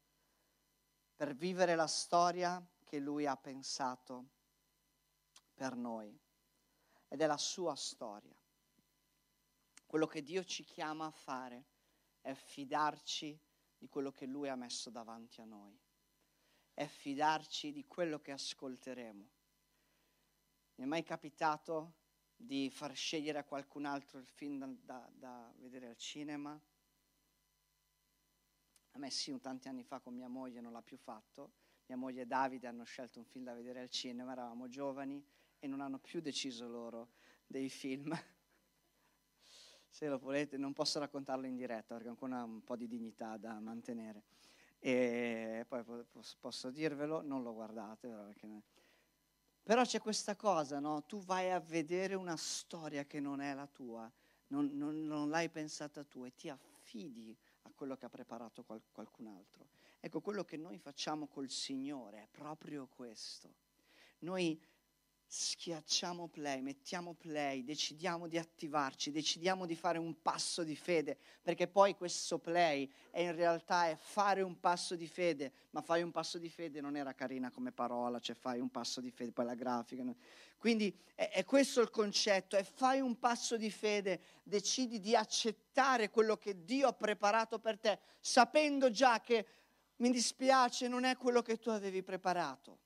per 1.14 1.35
vivere 1.35 1.77
la 1.77 1.87
storia 1.87 2.64
che 2.85 2.99
Lui 2.99 3.27
ha 3.27 3.37
pensato 3.37 4.27
per 5.55 5.77
noi. 5.77 6.18
Ed 7.09 7.21
è 7.21 7.27
la 7.27 7.38
sua 7.38 7.77
storia. 7.77 8.35
Quello 9.87 10.07
che 10.07 10.23
Dio 10.23 10.42
ci 10.45 10.64
chiama 10.64 11.07
a 11.07 11.11
fare 11.11 11.64
è 12.21 12.35
fidarci 12.35 13.38
di 13.79 13.88
quello 13.88 14.11
che 14.11 14.27
Lui 14.27 14.49
ha 14.49 14.57
messo 14.57 14.90
davanti 14.90 15.40
a 15.40 15.45
noi, 15.45 15.79
è 16.73 16.87
fidarci 16.87 17.73
di 17.73 17.87
quello 17.87 18.18
che 18.21 18.33
ascolteremo. 18.33 19.29
Mi 20.77 20.85
è 20.85 20.87
mai 20.87 21.03
capitato 21.03 22.01
di 22.44 22.70
far 22.70 22.94
scegliere 22.94 23.38
a 23.38 23.44
qualcun 23.44 23.85
altro 23.85 24.18
il 24.18 24.26
film 24.26 24.59
da, 24.59 24.66
da, 24.83 25.11
da 25.14 25.52
vedere 25.59 25.88
al 25.88 25.96
cinema? 25.96 26.61
A 28.94 28.98
me 28.98 29.11
sì, 29.11 29.38
tanti 29.40 29.68
anni 29.68 29.85
fa 29.85 30.00
con 30.00 30.14
mia 30.14 30.28
moglie 30.28 30.61
non 30.61 30.72
l'ha 30.72 30.83
più 30.83 30.96
fatto. 30.96 31.52
Mia 31.87 31.96
moglie 31.96 32.22
e 32.22 32.26
Davide 32.26 32.66
hanno 32.66 32.85
scelto 32.85 33.18
un 33.18 33.24
film 33.24 33.44
da 33.44 33.55
vedere 33.55 33.81
al 33.81 33.88
cinema, 33.88 34.33
eravamo 34.33 34.68
giovani 34.68 35.24
e 35.59 35.66
non 35.66 35.81
hanno 35.81 35.98
più 35.98 36.20
deciso 36.20 36.68
loro 36.68 37.12
dei 37.46 37.68
film 37.68 38.12
se 39.88 40.09
lo 40.09 40.18
volete, 40.18 40.57
non 40.57 40.72
posso 40.72 40.98
raccontarlo 40.98 41.46
in 41.46 41.55
diretta 41.55 41.94
perché 41.94 42.09
ancora 42.09 42.42
un 42.42 42.64
po' 42.64 42.76
di 42.76 42.88
dignità 42.88 43.37
da 43.37 43.61
mantenere. 43.61 44.24
E 44.78 45.64
poi 45.68 45.85
posso 46.40 46.70
dirvelo, 46.70 47.20
non 47.22 47.42
lo 47.42 47.52
guardate. 47.52 48.09
Perché... 48.09 48.62
Però 49.62 49.85
c'è 49.85 50.01
questa 50.01 50.35
cosa, 50.35 50.81
no? 50.81 51.05
Tu 51.05 51.20
vai 51.20 51.51
a 51.51 51.61
vedere 51.61 52.14
una 52.14 52.37
storia 52.37 53.05
che 53.05 53.20
non 53.20 53.40
è 53.40 53.55
la 53.55 53.66
tua, 53.66 54.11
non, 54.48 54.70
non, 54.72 55.07
non 55.07 55.29
l'hai 55.29 55.48
pensata 55.48 56.03
tu 56.03 56.25
e 56.25 56.35
ti 56.35 56.48
affidi 56.48 57.37
a 57.62 57.72
quello 57.75 57.96
che 57.96 58.07
ha 58.07 58.11
preparato 58.11 58.64
qual- 58.64 58.83
qualcun 58.90 59.29
altro. 59.29 59.68
Ecco, 60.01 60.20
quello 60.20 60.44
che 60.44 60.57
noi 60.57 60.79
facciamo 60.79 61.29
col 61.29 61.48
Signore 61.48 62.22
è 62.22 62.29
proprio 62.29 62.88
questo. 62.88 63.55
Noi 64.20 64.61
schiacciamo 65.35 66.29
play, 66.29 66.61
mettiamo 66.61 67.14
play, 67.14 67.64
decidiamo 67.64 68.29
di 68.29 68.37
attivarci, 68.37 69.11
decidiamo 69.11 69.64
di 69.64 69.75
fare 69.75 69.97
un 69.97 70.21
passo 70.21 70.62
di 70.62 70.77
fede, 70.77 71.16
perché 71.40 71.68
poi 71.68 71.97
questo 71.97 72.38
play 72.38 72.87
è 73.11 73.23
in 73.23 73.35
realtà 73.35 73.88
è 73.88 73.97
fare 73.97 74.42
un 74.42 74.61
passo 74.61 74.95
di 74.95 75.07
fede, 75.07 75.51
ma 75.71 75.81
fai 75.81 76.03
un 76.03 76.11
passo 76.11 76.37
di 76.37 76.51
fede 76.51 76.83
non 76.83 76.97
era 76.97 77.14
carina 77.14 77.51
come 77.51 77.73
parola, 77.73 78.21
cioè 78.21 78.37
fai 78.37 78.61
un 78.61 78.68
passo 78.68 79.01
di 79.01 79.11
fede, 79.11 79.33
poi 79.33 79.47
la 79.47 79.55
grafica. 79.55 80.03
No? 80.03 80.16
Quindi 80.59 80.95
è, 81.14 81.31
è 81.31 81.47
questo 81.47 81.81
il 81.81 81.88
concetto, 81.88 82.57
è 82.57 82.62
fai 82.62 83.01
un 83.01 83.18
passo 83.18 83.57
di 83.57 83.71
fede, 83.71 84.21
decidi 84.42 85.01
di 85.01 85.16
accettare 85.16 86.11
quello 86.11 86.37
che 86.37 86.62
Dio 86.62 86.88
ha 86.88 86.92
preparato 86.92 87.59
per 87.59 87.79
te, 87.79 88.01
sapendo 88.21 88.90
già 88.90 89.23
che 89.23 89.47
mi 89.97 90.11
dispiace, 90.11 90.88
non 90.88 91.05
è 91.05 91.16
quello 91.16 91.40
che 91.40 91.59
tu 91.59 91.71
avevi 91.71 92.03
preparato 92.03 92.81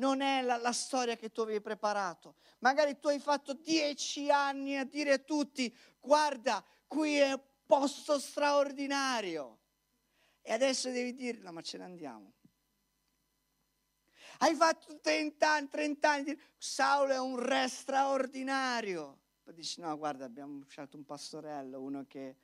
non 0.00 0.22
è 0.22 0.40
la, 0.40 0.56
la, 0.56 0.72
storia 0.72 1.14
che 1.14 1.30
tu 1.30 1.42
avevi 1.42 1.60
preparato. 1.60 2.36
Magari 2.60 2.98
tu 2.98 3.08
hai 3.08 3.20
fatto 3.20 3.52
dieci 3.52 4.30
anni 4.30 4.78
a 4.78 4.84
dire 4.84 5.12
a 5.12 5.18
tutti, 5.18 5.72
guarda, 6.00 6.64
qui 6.86 7.16
è 7.16 7.32
un 7.32 7.42
posto 7.66 8.18
straordinario. 8.18 9.58
E 10.40 10.52
adesso 10.52 10.90
devi 10.90 11.14
dire, 11.14 11.38
no 11.38 11.52
ma 11.52 11.60
ce 11.60 11.76
ne 11.76 11.84
andiamo. 11.84 12.32
Hai 14.38 14.54
fatto 14.54 14.98
30 14.98 15.52
anni, 15.52 15.68
30 15.68 16.10
anni, 16.10 16.40
Saulo 16.56 17.12
è 17.12 17.20
un 17.20 17.38
re 17.38 17.68
straordinario. 17.68 19.18
Poi 19.42 19.52
dici, 19.52 19.82
no 19.82 19.94
guarda, 19.98 20.24
abbiamo 20.24 20.64
scelto 20.66 20.96
un 20.96 21.04
pastorello, 21.04 21.78
uno 21.82 22.06
che 22.08 22.36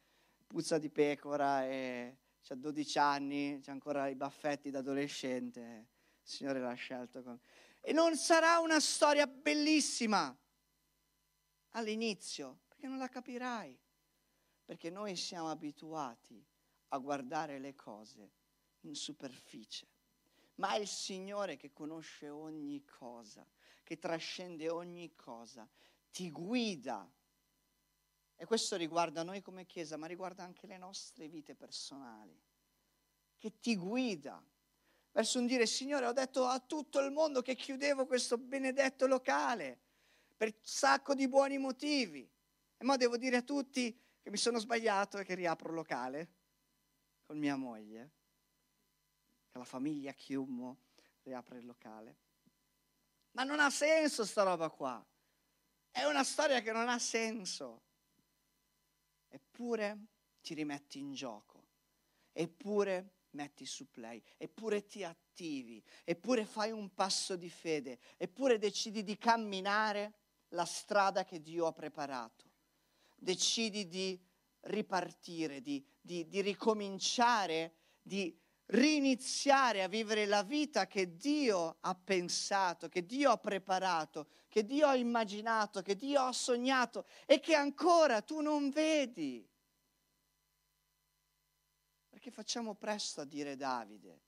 puzza 0.46 0.76
di 0.76 0.90
pecora 0.90 1.64
e 1.64 2.18
ha 2.48 2.54
12 2.54 2.98
anni, 2.98 3.62
ha 3.64 3.70
ancora 3.72 4.08
i 4.08 4.14
baffetti 4.14 4.70
da 4.70 4.80
adolescente 4.80 5.94
Signore 6.26 6.58
l'ha 6.60 6.74
scelto. 6.74 7.22
Con... 7.22 7.38
E 7.80 7.92
non 7.92 8.16
sarà 8.16 8.58
una 8.58 8.80
storia 8.80 9.28
bellissima 9.28 10.36
all'inizio, 11.70 12.62
perché 12.66 12.88
non 12.88 12.98
la 12.98 13.08
capirai, 13.08 13.78
perché 14.64 14.90
noi 14.90 15.14
siamo 15.14 15.50
abituati 15.50 16.44
a 16.88 16.98
guardare 16.98 17.60
le 17.60 17.76
cose 17.76 18.32
in 18.80 18.96
superficie. 18.96 19.86
Ma 20.56 20.72
è 20.72 20.78
il 20.78 20.88
Signore 20.88 21.56
che 21.56 21.72
conosce 21.72 22.28
ogni 22.28 22.84
cosa, 22.84 23.46
che 23.84 23.98
trascende 23.98 24.68
ogni 24.68 25.14
cosa, 25.14 25.68
ti 26.10 26.30
guida. 26.32 27.08
E 28.34 28.44
questo 28.46 28.74
riguarda 28.76 29.22
noi 29.22 29.42
come 29.42 29.64
Chiesa, 29.64 29.96
ma 29.96 30.06
riguarda 30.06 30.42
anche 30.42 30.66
le 30.66 30.76
nostre 30.76 31.28
vite 31.28 31.54
personali, 31.54 32.36
che 33.36 33.60
ti 33.60 33.76
guida 33.76 34.42
verso 35.16 35.38
un 35.38 35.46
dire, 35.46 35.64
Signore, 35.64 36.04
ho 36.04 36.12
detto 36.12 36.44
a 36.44 36.60
tutto 36.60 37.00
il 37.00 37.10
mondo 37.10 37.40
che 37.40 37.54
chiudevo 37.54 38.04
questo 38.04 38.36
benedetto 38.36 39.06
locale 39.06 39.80
per 40.36 40.48
un 40.48 40.58
sacco 40.60 41.14
di 41.14 41.26
buoni 41.26 41.56
motivi. 41.56 42.20
E 42.76 42.84
ora 42.84 42.98
devo 42.98 43.16
dire 43.16 43.38
a 43.38 43.42
tutti 43.42 43.98
che 44.20 44.30
mi 44.30 44.36
sono 44.36 44.58
sbagliato 44.58 45.16
e 45.16 45.24
che 45.24 45.34
riapro 45.34 45.70
il 45.70 45.74
locale 45.74 46.34
con 47.24 47.38
mia 47.38 47.56
moglie, 47.56 48.10
che 49.50 49.56
la 49.56 49.64
famiglia 49.64 50.12
Chiummo 50.12 50.80
riapre 51.22 51.60
il 51.60 51.64
locale. 51.64 52.16
Ma 53.30 53.42
non 53.44 53.58
ha 53.58 53.70
senso 53.70 54.22
sta 54.22 54.42
roba 54.42 54.68
qua. 54.68 55.02
È 55.90 56.04
una 56.04 56.24
storia 56.24 56.60
che 56.60 56.72
non 56.72 56.90
ha 56.90 56.98
senso. 56.98 57.84
Eppure 59.28 59.98
ti 60.42 60.52
rimetti 60.52 60.98
in 60.98 61.14
gioco. 61.14 61.64
Eppure 62.32 63.14
metti 63.36 63.64
su 63.64 63.88
play, 63.90 64.20
eppure 64.36 64.86
ti 64.86 65.04
attivi, 65.04 65.80
eppure 66.02 66.44
fai 66.44 66.72
un 66.72 66.92
passo 66.94 67.36
di 67.36 67.50
fede, 67.50 67.98
eppure 68.16 68.58
decidi 68.58 69.04
di 69.04 69.16
camminare 69.16 70.14
la 70.48 70.64
strada 70.64 71.24
che 71.24 71.40
Dio 71.40 71.66
ha 71.66 71.72
preparato. 71.72 72.44
Decidi 73.14 73.86
di 73.86 74.20
ripartire, 74.62 75.60
di, 75.60 75.84
di, 76.00 76.26
di 76.26 76.40
ricominciare, 76.40 77.74
di 78.02 78.36
riniziare 78.66 79.82
a 79.82 79.88
vivere 79.88 80.26
la 80.26 80.42
vita 80.42 80.86
che 80.86 81.16
Dio 81.16 81.76
ha 81.80 81.94
pensato, 81.94 82.88
che 82.88 83.04
Dio 83.06 83.30
ha 83.30 83.36
preparato, 83.36 84.28
che 84.48 84.64
Dio 84.64 84.88
ha 84.88 84.96
immaginato, 84.96 85.82
che 85.82 85.94
Dio 85.94 86.22
ha 86.22 86.32
sognato 86.32 87.06
e 87.26 87.38
che 87.38 87.54
ancora 87.54 88.22
tu 88.22 88.40
non 88.40 88.70
vedi 88.70 89.46
perché 92.26 92.30
facciamo 92.30 92.74
presto 92.74 93.20
a 93.20 93.24
dire 93.24 93.54
Davide. 93.54 94.20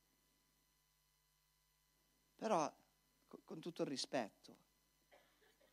Però, 2.37 2.73
con 3.45 3.59
tutto 3.59 3.83
il 3.83 3.89
rispetto, 3.89 4.57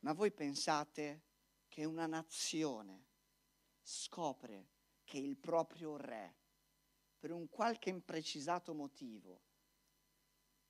ma 0.00 0.12
voi 0.12 0.32
pensate 0.32 1.22
che 1.68 1.84
una 1.84 2.06
nazione 2.06 3.04
scopre 3.80 4.70
che 5.04 5.18
il 5.18 5.36
proprio 5.36 5.96
re, 5.96 6.34
per 7.16 7.30
un 7.30 7.48
qualche 7.48 7.90
imprecisato 7.90 8.74
motivo, 8.74 9.42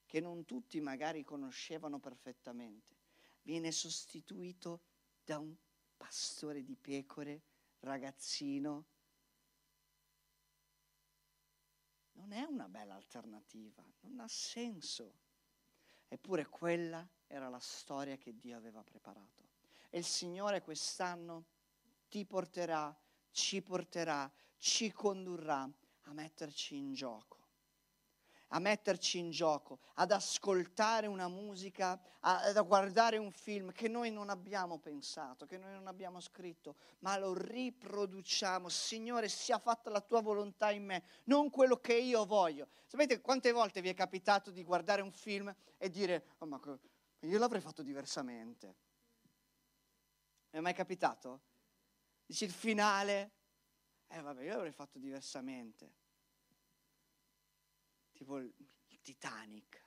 che 0.05 0.21
non 0.21 0.45
tutti 0.45 0.79
magari 0.81 1.25
conoscevano 1.25 1.99
perfettamente, 1.99 2.95
viene 3.43 3.73
sostituito 3.73 4.83
da 5.25 5.39
un 5.39 5.55
pastore 5.97 6.63
di 6.63 6.77
pecore, 6.77 7.41
ragazzino, 7.81 8.85
non 12.17 12.33
è 12.33 12.43
una 12.43 12.69
bella 12.69 12.95
alternativa, 12.95 13.83
non 14.01 14.21
ha 14.21 14.29
senso. 14.29 15.25
Eppure 16.09 16.47
quella 16.47 17.07
era 17.27 17.49
la 17.49 17.61
storia 17.61 18.17
che 18.17 18.37
Dio 18.37 18.57
aveva 18.57 18.83
preparato. 18.83 19.45
E 19.91 19.99
il 19.99 20.05
Signore 20.05 20.63
quest'anno 20.63 21.45
ti 22.09 22.25
porterà, 22.25 22.97
ci 23.31 23.63
porterà, 23.63 24.31
ci 24.57 24.93
condurrà 24.93 25.69
a 26.03 26.13
metterci 26.13 26.77
in 26.77 26.93
gioco, 26.95 27.46
a 28.57 28.59
metterci 28.59 29.19
in 29.19 29.31
gioco, 29.31 29.81
ad 29.97 30.11
ascoltare 30.11 31.07
una 31.07 31.29
musica, 31.29 32.01
a, 32.21 32.41
ad 32.41 32.67
guardare 32.67 33.19
un 33.19 33.31
film 33.31 33.71
che 33.71 33.87
noi 33.87 34.11
non 34.11 34.31
abbiamo 34.31 34.79
pensato, 34.79 35.45
che 35.45 35.59
noi 35.59 35.73
non 35.73 35.87
abbiamo 35.87 36.21
scritto, 36.21 36.77
ma 37.01 37.19
lo 37.19 37.35
riproduciamo. 37.35 38.71
Signore, 38.71 39.29
sia 39.29 39.59
fatta 39.59 39.91
la 39.91 40.01
tua 40.01 40.23
volontà 40.23 40.71
in 40.71 40.87
me, 40.87 41.03
non 41.25 41.51
quello 41.51 41.77
che 41.77 41.97
io 41.97 42.25
voglio. 42.25 42.69
Sapete 42.87 43.21
quante 43.21 43.53
volte 43.53 43.83
vi 43.83 43.91
è 43.91 43.95
capitato 43.95 44.51
di 44.51 44.65
guardare 44.65 45.03
un 45.03 45.13
film 45.13 45.55
e 45.77 45.91
dire, 45.91 46.29
oh, 46.39 46.47
ma 46.47 46.59
io 47.21 47.39
l'avrei 47.39 47.61
fatto 47.61 47.83
diversamente. 47.83 48.67
Mi 50.51 50.59
è 50.59 50.61
mai 50.61 50.73
capitato? 50.73 51.43
Dici 52.25 52.45
il 52.45 52.53
finale, 52.53 53.33
eh 54.09 54.21
vabbè, 54.23 54.45
io 54.45 54.53
l'avrei 54.55 54.73
fatto 54.73 54.99
diversamente 54.99 56.05
tipo 58.17 58.39
il, 58.39 58.53
Titanic. 59.03 59.85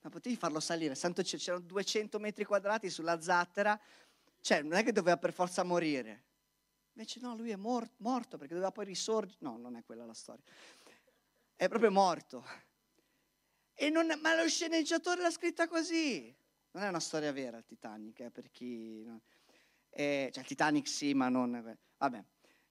Ma 0.00 0.10
potevi 0.10 0.34
farlo 0.34 0.58
salire, 0.58 0.96
santo 0.96 1.22
cielo, 1.22 1.40
c'erano 1.40 1.64
200 1.66 2.18
metri 2.18 2.44
quadrati 2.44 2.90
sulla 2.90 3.20
zattera, 3.20 3.80
cioè 4.40 4.60
non 4.62 4.72
è 4.72 4.82
che 4.82 4.90
doveva 4.90 5.16
per 5.16 5.32
forza 5.32 5.62
morire. 5.62 6.24
Invece 6.94 7.20
no, 7.20 7.36
lui 7.36 7.50
è 7.50 7.56
mor- 7.56 7.88
morto 7.98 8.36
perché 8.36 8.54
doveva 8.54 8.72
poi 8.72 8.86
risorgere. 8.86 9.38
No, 9.40 9.56
non 9.56 9.76
è 9.76 9.84
quella 9.84 10.04
la 10.04 10.14
storia. 10.14 10.42
È 11.54 11.68
proprio 11.68 11.92
morto. 11.92 12.44
Non, 13.90 14.18
ma 14.20 14.34
lo 14.34 14.48
sceneggiatore 14.48 15.20
l'ha 15.20 15.30
scritta 15.30 15.68
così. 15.68 16.34
Non 16.72 16.82
è 16.82 16.88
una 16.88 17.00
storia 17.00 17.30
vera 17.30 17.56
il 17.58 17.64
Titanic, 17.64 18.20
eh, 18.20 18.30
per 18.30 18.50
chi... 18.50 19.04
No. 19.04 19.22
Eh, 19.90 20.30
cioè 20.32 20.42
il 20.42 20.48
Titanic 20.48 20.88
sì, 20.88 21.14
ma 21.14 21.28
non... 21.28 21.78
Vabbè. 21.98 22.24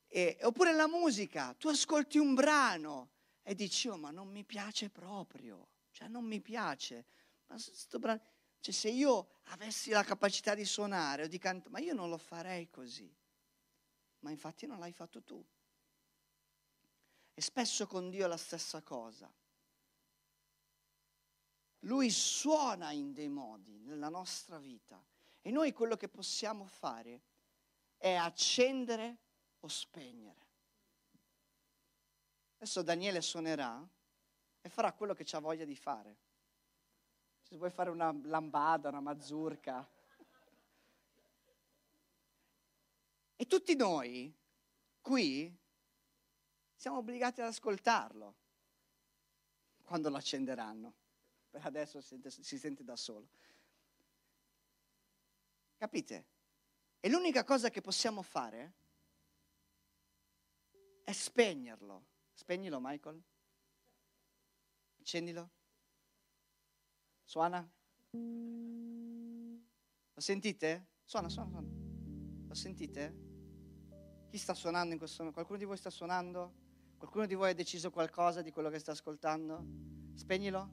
Eh, 0.08 0.38
oppure 0.42 0.74
la 0.74 0.88
musica, 0.88 1.54
tu 1.58 1.70
ascolti 1.70 2.18
un 2.18 2.34
brano 2.34 3.13
e 3.44 3.54
dici, 3.54 3.90
oh 3.90 3.98
ma 3.98 4.10
non 4.10 4.30
mi 4.30 4.44
piace 4.44 4.90
proprio, 4.90 5.68
cioè 5.92 6.08
non 6.08 6.26
mi 6.26 6.42
piace. 6.42 7.06
Ma 7.48 7.58
brano, 8.00 8.22
cioè, 8.60 8.74
se 8.74 8.90
io 8.90 9.42
avessi 9.48 9.90
la 9.90 10.04
capacità 10.04 10.56
di 10.56 10.66
suonare 10.66 11.24
o 11.24 11.28
di 11.28 11.38
cantare, 11.38 11.70
ma 11.70 11.80
io 11.80 11.94
non 11.94 12.10
lo 12.10 12.18
farei 12.18 12.70
così. 12.70 13.14
Ma 14.20 14.32
infatti 14.32 14.66
non 14.66 14.80
l'hai 14.80 14.94
fatto 14.94 15.22
tu. 15.22 15.46
E 17.34 17.42
spesso 17.42 17.86
con 17.88 18.10
Dio 18.10 18.24
è 18.24 18.28
la 18.28 18.38
stessa 18.38 18.82
cosa. 18.82 19.32
Lui 21.80 22.10
suona 22.10 22.92
in 22.92 23.12
dei 23.12 23.28
modi 23.28 23.78
nella 23.80 24.08
nostra 24.08 24.58
vita 24.58 25.04
e 25.42 25.52
noi 25.52 25.74
quello 25.74 25.98
che 25.98 26.08
possiamo 26.08 26.66
fare 26.66 27.24
è 27.98 28.14
accendere 28.14 29.18
o 29.60 29.68
spegnere. 29.68 30.43
Adesso 32.64 32.82
Daniele 32.82 33.20
suonerà 33.20 33.86
e 34.62 34.70
farà 34.70 34.94
quello 34.94 35.14
che 35.14 35.26
ha 35.36 35.40
voglia 35.40 35.66
di 35.66 35.76
fare. 35.76 36.16
Se 37.42 37.58
vuoi 37.58 37.70
fare 37.70 37.90
una 37.90 38.18
lambada, 38.24 38.88
una 38.88 39.02
mazurka. 39.02 39.86
E 43.36 43.46
tutti 43.48 43.76
noi 43.76 44.34
qui 45.02 45.54
siamo 46.74 47.00
obbligati 47.00 47.42
ad 47.42 47.48
ascoltarlo 47.48 48.36
quando 49.84 50.10
lo 50.10 50.16
accenderanno. 50.16 50.94
Per 51.50 51.66
adesso 51.66 52.00
si 52.00 52.08
sente, 52.08 52.30
si 52.30 52.58
sente 52.58 52.86
da 52.86 52.96
solo. 52.96 53.28
Capite? 55.76 56.26
E 57.02 57.10
l'unica 57.10 57.44
cosa 57.44 57.70
che 57.70 57.82
possiamo 57.82 58.22
fare 58.22 58.74
è 61.04 61.12
spegnerlo 61.12 62.12
Spegnilo, 62.44 62.80
Michael. 62.82 63.24
Accendilo. 65.00 65.50
Suona. 67.24 67.66
Lo 70.12 70.20
sentite? 70.22 70.88
Suona, 71.06 71.30
suona, 71.30 71.50
suona. 71.50 71.70
Lo 72.46 72.54
sentite? 72.54 74.28
Chi 74.30 74.38
sta 74.38 74.54
suonando 74.54 74.92
in 74.92 74.98
questo 74.98 75.24
momento? 75.24 75.40
Qualcuno 75.40 75.58
di 75.58 75.64
voi 75.64 75.78
sta 75.78 75.90
suonando? 75.90 76.54
Qualcuno 76.98 77.26
di 77.28 77.34
voi 77.34 77.52
ha 77.52 77.54
deciso 77.54 77.92
qualcosa 77.92 78.42
di 78.42 78.52
quello 78.52 78.70
che 78.70 78.80
sta 78.80 78.92
ascoltando? 78.92 79.66
Spegnilo. 80.14 80.70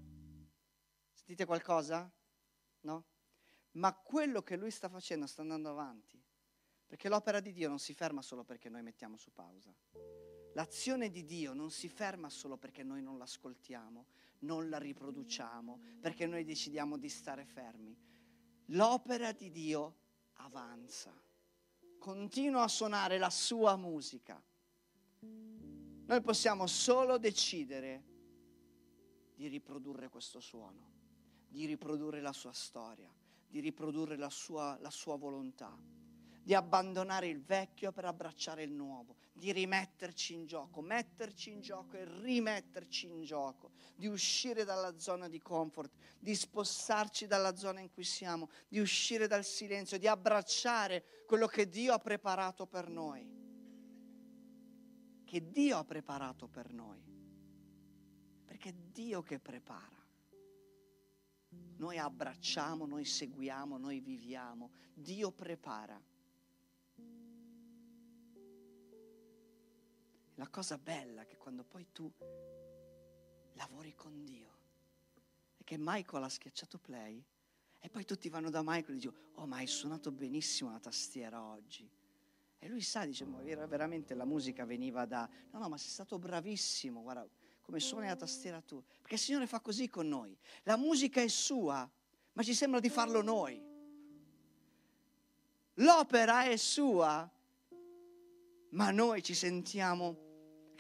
Sentite 1.12 1.44
qualcosa? 1.44 2.12
No? 2.80 3.04
Ma 3.74 3.94
quello 3.94 4.42
che 4.42 4.56
lui 4.56 4.72
sta 4.72 4.88
facendo 4.88 5.28
sta 5.28 5.42
andando 5.42 5.70
avanti. 5.70 6.20
Perché 6.88 7.08
l'opera 7.08 7.38
di 7.38 7.52
Dio 7.52 7.68
non 7.68 7.78
si 7.78 7.94
ferma 7.94 8.22
solo 8.22 8.42
perché 8.42 8.68
noi 8.68 8.82
mettiamo 8.82 9.16
su 9.16 9.30
pausa. 9.32 9.72
L'azione 10.54 11.10
di 11.10 11.24
Dio 11.24 11.52
non 11.52 11.70
si 11.70 11.88
ferma 11.88 12.28
solo 12.28 12.56
perché 12.56 12.82
noi 12.82 13.02
non 13.02 13.18
l'ascoltiamo, 13.18 14.06
non 14.40 14.68
la 14.68 14.78
riproduciamo, 14.78 15.80
perché 16.00 16.26
noi 16.26 16.44
decidiamo 16.44 16.96
di 16.96 17.08
stare 17.08 17.44
fermi. 17.44 17.96
L'opera 18.66 19.32
di 19.32 19.50
Dio 19.50 19.96
avanza, 20.34 21.12
continua 21.98 22.62
a 22.62 22.68
suonare 22.68 23.18
la 23.18 23.30
sua 23.30 23.76
musica. 23.76 24.42
Noi 25.20 26.20
possiamo 26.22 26.66
solo 26.66 27.18
decidere 27.18 28.04
di 29.34 29.46
riprodurre 29.46 30.08
questo 30.08 30.40
suono, 30.40 30.90
di 31.46 31.64
riprodurre 31.66 32.20
la 32.20 32.32
sua 32.32 32.52
storia, 32.52 33.12
di 33.46 33.60
riprodurre 33.60 34.16
la 34.16 34.30
sua, 34.30 34.76
la 34.80 34.90
sua 34.90 35.16
volontà 35.16 35.78
di 36.42 36.54
abbandonare 36.54 37.28
il 37.28 37.42
vecchio 37.42 37.92
per 37.92 38.06
abbracciare 38.06 38.62
il 38.62 38.72
nuovo, 38.72 39.16
di 39.32 39.52
rimetterci 39.52 40.34
in 40.34 40.46
gioco, 40.46 40.80
metterci 40.80 41.50
in 41.50 41.60
gioco 41.60 41.96
e 41.96 42.04
rimetterci 42.04 43.08
in 43.08 43.22
gioco, 43.22 43.70
di 43.94 44.06
uscire 44.06 44.64
dalla 44.64 44.98
zona 44.98 45.28
di 45.28 45.40
comfort, 45.40 45.92
di 46.18 46.34
spostarci 46.34 47.26
dalla 47.26 47.56
zona 47.56 47.80
in 47.80 47.90
cui 47.90 48.04
siamo, 48.04 48.48
di 48.68 48.80
uscire 48.80 49.26
dal 49.26 49.44
silenzio, 49.44 49.98
di 49.98 50.06
abbracciare 50.06 51.04
quello 51.26 51.46
che 51.46 51.68
Dio 51.68 51.92
ha 51.92 51.98
preparato 51.98 52.66
per 52.66 52.88
noi. 52.88 53.38
Che 55.24 55.50
Dio 55.50 55.76
ha 55.76 55.84
preparato 55.84 56.48
per 56.48 56.72
noi. 56.72 57.00
Perché 58.44 58.70
è 58.70 58.74
Dio 58.74 59.22
che 59.22 59.38
prepara. 59.38 59.98
Noi 61.76 61.98
abbracciamo, 61.98 62.84
noi 62.84 63.04
seguiamo, 63.04 63.78
noi 63.78 64.00
viviamo. 64.00 64.70
Dio 64.92 65.30
prepara. 65.30 66.00
La 70.40 70.48
cosa 70.48 70.78
bella 70.78 71.20
è 71.20 71.26
che 71.26 71.36
quando 71.36 71.64
poi 71.64 71.88
tu 71.92 72.10
lavori 73.52 73.94
con 73.94 74.24
Dio 74.24 74.48
è 75.58 75.64
che 75.64 75.76
Michael 75.78 76.22
ha 76.22 76.30
schiacciato 76.30 76.78
play 76.78 77.22
e 77.78 77.90
poi 77.90 78.06
tutti 78.06 78.26
vanno 78.30 78.48
da 78.48 78.62
Michael 78.64 78.96
e 78.96 79.00
dicono, 79.00 79.18
oh 79.34 79.46
ma 79.46 79.56
hai 79.56 79.66
suonato 79.66 80.10
benissimo 80.10 80.70
la 80.70 80.78
tastiera 80.78 81.42
oggi. 81.44 81.86
E 82.58 82.68
lui 82.70 82.80
sa, 82.80 83.04
dice, 83.04 83.26
ma 83.26 83.42
veramente 83.42 84.14
la 84.14 84.24
musica 84.24 84.64
veniva 84.64 85.04
da... 85.04 85.28
No, 85.50 85.58
no, 85.58 85.68
ma 85.68 85.76
sei 85.76 85.90
stato 85.90 86.18
bravissimo, 86.18 87.02
guarda 87.02 87.28
come 87.60 87.78
suoni 87.78 88.06
la 88.06 88.16
tastiera 88.16 88.62
tu. 88.62 88.82
Perché 88.82 89.16
il 89.16 89.20
Signore 89.20 89.46
fa 89.46 89.60
così 89.60 89.90
con 89.90 90.08
noi. 90.08 90.34
La 90.62 90.78
musica 90.78 91.20
è 91.20 91.28
sua, 91.28 91.86
ma 92.32 92.42
ci 92.42 92.54
sembra 92.54 92.80
di 92.80 92.88
farlo 92.88 93.20
noi. 93.20 93.62
L'opera 95.74 96.44
è 96.44 96.56
sua, 96.56 97.30
ma 98.70 98.90
noi 98.90 99.22
ci 99.22 99.34
sentiamo 99.34 100.28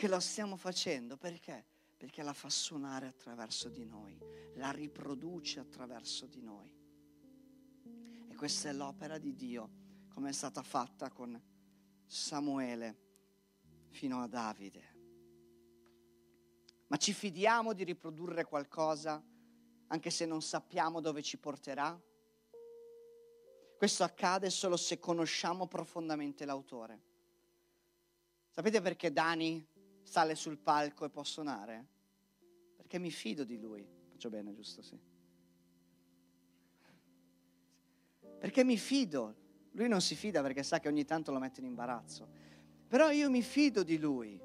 che 0.00 0.08
lo 0.08 0.18
stiamo 0.18 0.56
facendo. 0.56 1.18
Perché? 1.18 1.62
Perché 1.98 2.22
la 2.22 2.32
fa 2.32 2.48
suonare 2.48 3.06
attraverso 3.06 3.68
di 3.68 3.84
noi, 3.84 4.18
la 4.54 4.70
riproduce 4.70 5.60
attraverso 5.60 6.24
di 6.24 6.40
noi. 6.40 6.74
E 8.30 8.34
questa 8.34 8.70
è 8.70 8.72
l'opera 8.72 9.18
di 9.18 9.34
Dio, 9.34 9.68
come 10.08 10.30
è 10.30 10.32
stata 10.32 10.62
fatta 10.62 11.10
con 11.10 11.38
Samuele 12.06 12.96
fino 13.90 14.22
a 14.22 14.26
Davide. 14.26 14.96
Ma 16.86 16.96
ci 16.96 17.12
fidiamo 17.12 17.74
di 17.74 17.84
riprodurre 17.84 18.46
qualcosa 18.46 19.22
anche 19.88 20.08
se 20.08 20.24
non 20.24 20.40
sappiamo 20.40 21.02
dove 21.02 21.20
ci 21.20 21.36
porterà? 21.36 22.00
Questo 23.76 24.02
accade 24.02 24.48
solo 24.48 24.78
se 24.78 24.98
conosciamo 24.98 25.66
profondamente 25.66 26.46
l'autore. 26.46 27.02
Sapete 28.48 28.80
perché 28.80 29.12
Dani 29.12 29.68
sale 30.02 30.34
sul 30.34 30.58
palco 30.58 31.04
e 31.04 31.10
può 31.10 31.22
suonare? 31.24 31.86
Perché 32.76 32.98
mi 32.98 33.10
fido 33.10 33.44
di 33.44 33.58
lui. 33.58 33.86
Faccio 34.10 34.30
bene, 34.30 34.52
giusto? 34.52 34.82
Sì. 34.82 34.98
Perché 38.38 38.64
mi 38.64 38.76
fido. 38.76 39.34
Lui 39.72 39.88
non 39.88 40.00
si 40.00 40.14
fida 40.16 40.42
perché 40.42 40.62
sa 40.62 40.80
che 40.80 40.88
ogni 40.88 41.04
tanto 41.04 41.30
lo 41.30 41.38
mette 41.38 41.60
in 41.60 41.66
imbarazzo. 41.66 42.28
Però 42.88 43.10
io 43.10 43.30
mi 43.30 43.42
fido 43.42 43.82
di 43.82 43.98
lui. 43.98 44.40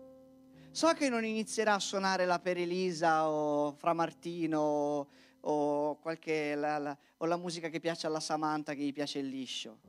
So 0.69 0.91
che 0.93 1.09
non 1.09 1.23
inizierà 1.23 1.75
a 1.75 1.79
suonare 1.79 2.25
la 2.25 2.39
Perelisa 2.39 3.29
o 3.29 3.71
Fra 3.71 3.93
Martino 3.93 4.59
o, 4.59 5.07
o, 5.39 5.95
qualche, 5.95 6.53
la, 6.53 6.77
la, 6.77 6.97
o 7.17 7.25
la 7.25 7.37
musica 7.37 7.69
che 7.69 7.79
piace 7.79 8.05
alla 8.07 8.19
Samantha, 8.19 8.73
che 8.73 8.83
gli 8.83 8.93
piace 8.93 9.19
il 9.19 9.27
liscio. 9.27 9.79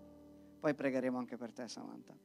Poi 0.60 0.74
pregheremo 0.74 1.18
anche 1.18 1.36
per 1.36 1.52
te, 1.52 1.68
Samantha. 1.68 2.16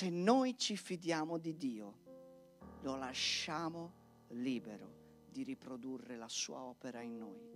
Se 0.00 0.08
noi 0.08 0.56
ci 0.56 0.78
fidiamo 0.78 1.36
di 1.36 1.58
Dio, 1.58 1.98
lo 2.80 2.96
lasciamo 2.96 3.92
libero 4.28 5.26
di 5.30 5.42
riprodurre 5.42 6.16
la 6.16 6.26
sua 6.26 6.62
opera 6.62 7.02
in 7.02 7.18
noi. 7.18 7.52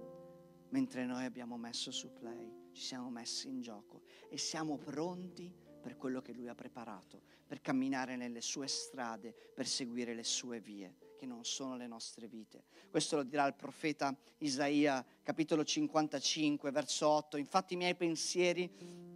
Mentre 0.69 1.07
noi 1.07 1.25
abbiamo 1.25 1.57
messo 1.57 1.91
su 1.91 2.13
play, 2.13 2.69
ci 2.73 2.83
siamo 2.83 3.09
messi 3.09 3.49
in 3.49 3.63
gioco 3.63 4.03
e 4.29 4.37
siamo 4.37 4.77
pronti 4.77 5.51
per 5.81 5.97
quello 5.97 6.21
che 6.21 6.35
lui 6.35 6.49
ha 6.49 6.55
preparato, 6.55 7.23
per 7.47 7.63
camminare 7.63 8.15
nelle 8.15 8.43
sue 8.43 8.67
strade, 8.67 9.35
per 9.55 9.67
seguire 9.67 10.13
le 10.13 10.25
sue 10.25 10.61
vie, 10.61 10.97
che 11.17 11.25
non 11.25 11.47
sono 11.47 11.79
le 11.79 11.87
nostre 11.87 12.29
vite. 12.29 12.65
Questo 12.91 13.17
lo 13.17 13.23
dirà 13.23 13.47
il 13.47 13.55
profeta 13.55 14.15
Isaia, 14.37 15.03
capitolo 15.23 15.65
55, 15.65 16.71
verso 16.71 17.09
8. 17.09 17.39
Infatti 17.39 17.73
i 17.73 17.79
miei 17.79 17.95
pensieri 17.95 19.14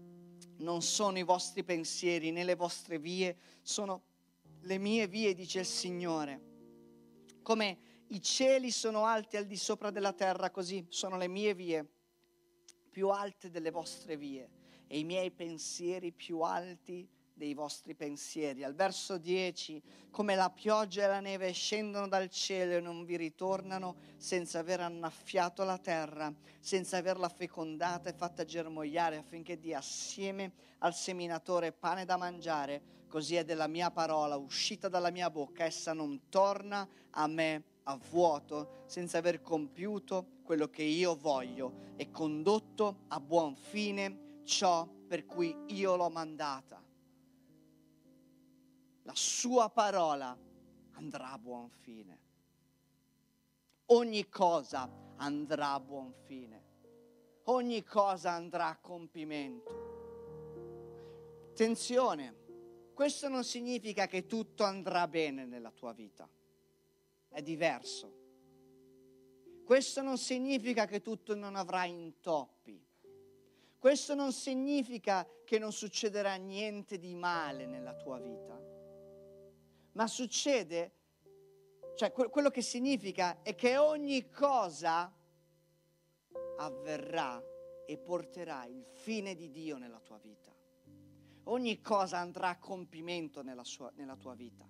non 0.59 0.83
sono 0.83 1.19
i 1.19 1.23
vostri 1.23 1.65
pensieri, 1.65 2.31
né 2.31 2.45
le 2.45 2.55
vostre 2.55 2.99
vie, 2.99 3.37
sono 3.63 4.03
le 4.63 4.79
mie 4.79 5.07
vie, 5.07 5.35
dice 5.35 5.61
il 5.61 5.67
Signore. 5.67 6.47
Come 7.43 7.79
i 8.09 8.23
cieli 8.23 8.71
sono 8.71 9.05
alti 9.05 9.37
al 9.37 9.47
di 9.47 9.57
sopra 9.57 9.91
della 9.91 10.13
terra, 10.13 10.51
così 10.51 10.87
sono 10.89 11.17
le 11.17 11.29
mie 11.29 11.55
vie 11.55 11.87
più 12.91 13.09
alte 13.09 13.51
delle 13.51 13.71
vostre 13.71 14.17
vie 14.17 14.49
e 14.87 14.99
i 14.99 15.05
miei 15.05 15.31
pensieri 15.31 16.13
più 16.13 16.41
alti 16.41 17.09
dei 17.39 17.55
vostri 17.55 17.95
pensieri. 17.95 18.65
Al 18.65 18.75
verso 18.75 19.17
10, 19.17 19.81
come 20.11 20.35
la 20.35 20.51
pioggia 20.51 21.05
e 21.05 21.07
la 21.07 21.21
neve 21.21 21.53
scendono 21.53 22.09
dal 22.09 22.29
cielo 22.29 22.75
e 22.75 22.81
non 22.81 23.05
vi 23.05 23.17
ritornano 23.17 23.97
senza 24.19 24.59
aver 24.59 24.81
annaffiato 24.81 25.65
la 25.65 25.79
terra, 25.79 26.31
senza 26.61 26.99
averla 26.99 27.31
fecondata 27.31 28.11
e 28.11 28.13
fatta 28.13 28.45
germogliare 28.45 29.17
affinché 29.17 29.59
dia 29.59 29.79
assieme 29.79 30.53
al 30.79 30.95
seminatore 30.95 31.73
pane 31.73 32.05
da 32.05 32.17
mangiare, 32.17 32.83
così 33.09 33.37
è 33.37 33.45
della 33.45 33.69
mia 33.69 33.91
parola 33.91 34.37
uscita 34.37 34.89
dalla 34.89 35.11
mia 35.11 35.31
bocca, 35.31 35.65
essa 35.65 35.95
non 35.95 36.29
torna 36.29 36.87
a 37.11 37.27
me 37.27 37.65
a 37.85 37.99
vuoto 38.11 38.83
senza 38.87 39.19
aver 39.19 39.41
compiuto 39.41 40.41
quello 40.43 40.69
che 40.69 40.83
io 40.83 41.17
voglio 41.17 41.87
e 41.97 42.11
condotto 42.11 43.05
a 43.09 43.21
buon 43.21 43.55
fine 43.55 44.43
ciò 44.45 44.87
per 44.87 45.25
cui 45.25 45.57
io 45.69 45.97
l'ho 45.97 46.11
mandata. 46.11 46.88
La 49.09 49.15
sua 49.15 49.71
parola 49.71 50.39
andrà 50.91 51.33
a 51.33 51.39
buon 51.39 51.71
fine. 51.71 52.19
Ogni 53.87 54.29
cosa 54.29 54.87
andrà 55.17 55.73
a 55.73 55.81
buon 55.81 56.13
fine. 56.27 56.67
Ogni 57.45 57.83
cosa 57.85 58.33
andrà 58.33 58.67
a 58.67 58.77
compimento. 58.77 59.87
Attenzione, 61.53 62.35
questo 62.93 63.31
non 63.31 63.45
significa 63.45 64.07
che 64.07 64.27
tutto 64.27 64.65
andrà 64.65 65.09
bene 65.09 65.47
nella 65.47 65.71
tua 65.71 65.95
vita 65.95 66.29
è 67.31 67.41
diverso. 67.41 68.13
Questo 69.65 70.03
non 70.03 70.19
significa 70.19 70.85
che 70.85 71.01
tutto 71.01 71.35
non 71.35 71.57
avrà 71.57 71.87
intoppi. 71.87 72.79
Questo 73.79 74.15
non 74.15 74.33
significa 74.33 75.27
che 75.47 75.59
non 75.59 75.73
succederà 75.73 76.35
niente 76.35 76.99
di 76.99 77.15
male 77.15 77.65
nella 77.65 77.95
tua 77.95 78.19
vita. 78.19 78.77
Ma 79.99 80.07
succede, 80.07 80.93
cioè 81.97 82.13
quello 82.13 82.51
che 82.51 82.63
significa 82.63 83.43
è 83.43 83.57
che 83.57 83.77
ogni 83.77 84.31
cosa 84.31 85.13
avverrà 86.59 87.43
e 87.85 87.99
porterà 87.99 88.65
il 88.67 88.87
fine 88.93 89.35
di 89.35 89.51
Dio 89.51 89.77
nella 89.77 89.99
tua 89.99 90.19
vita. 90.19 90.55
Ogni 91.45 91.81
cosa 91.81 92.19
andrà 92.19 92.51
a 92.51 92.59
compimento 92.59 93.43
nella, 93.43 93.65
sua, 93.65 93.91
nella 93.97 94.17
tua 94.17 94.35
vita 94.35 94.69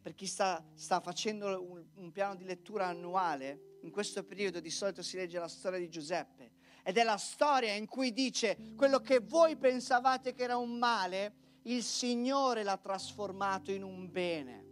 per 0.00 0.14
chi 0.14 0.26
sta, 0.26 0.64
sta 0.74 1.00
facendo 1.00 1.62
un, 1.62 1.84
un 1.94 2.10
piano 2.10 2.34
di 2.34 2.44
lettura 2.44 2.86
annuale, 2.86 3.78
in 3.82 3.90
questo 3.90 4.24
periodo 4.24 4.60
di 4.60 4.70
solito 4.70 5.02
si 5.02 5.16
legge 5.16 5.38
la 5.38 5.48
storia 5.48 5.78
di 5.78 5.88
Giuseppe 5.88 6.52
ed 6.82 6.96
è 6.96 7.02
la 7.02 7.18
storia 7.18 7.74
in 7.74 7.86
cui 7.86 8.12
dice 8.12 8.56
quello 8.76 9.00
che 9.00 9.20
voi 9.20 9.56
pensavate 9.56 10.32
che 10.32 10.42
era 10.42 10.56
un 10.56 10.78
male, 10.78 11.34
il 11.62 11.82
Signore 11.82 12.62
l'ha 12.62 12.76
trasformato 12.76 13.70
in 13.70 13.82
un 13.82 14.10
bene, 14.10 14.66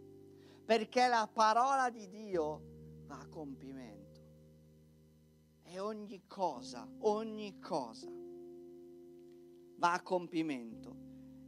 perché 0.65 1.07
la 1.07 1.29
parola 1.31 1.89
di 1.89 2.07
Dio 2.09 2.61
va 3.05 3.19
a 3.19 3.27
compimento. 3.27 3.97
E 5.63 5.79
ogni 5.79 6.23
cosa, 6.25 6.87
ogni 7.01 7.59
cosa 7.59 8.09
va 9.75 9.93
a 9.93 10.01
compimento 10.01 10.95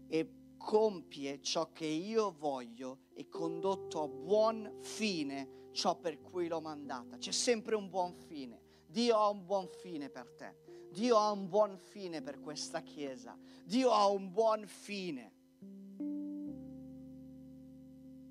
e 0.08 0.56
compie 0.58 1.42
ciò 1.42 1.72
che 1.72 1.86
io 1.86 2.32
voglio 2.32 3.00
e 3.14 3.28
condotto 3.28 4.04
a 4.04 4.08
buon 4.08 4.78
fine 4.82 5.70
ciò 5.72 5.98
per 5.98 6.22
cui 6.22 6.48
l'ho 6.48 6.62
mandata. 6.62 7.18
C'è 7.18 7.32
sempre 7.32 7.76
un 7.76 7.90
buon 7.90 8.14
fine. 8.14 8.62
Dio 8.86 9.18
ha 9.18 9.30
un 9.30 9.46
buon 9.46 9.68
fine 9.68 10.10
per 10.10 10.32
te. 10.34 10.71
Dio 10.92 11.18
ha 11.18 11.32
un 11.32 11.48
buon 11.48 11.78
fine 11.78 12.22
per 12.22 12.40
questa 12.40 12.82
Chiesa. 12.82 13.38
Dio 13.64 13.92
ha 13.92 14.08
un 14.08 14.32
buon 14.32 14.68
fine 14.68 15.40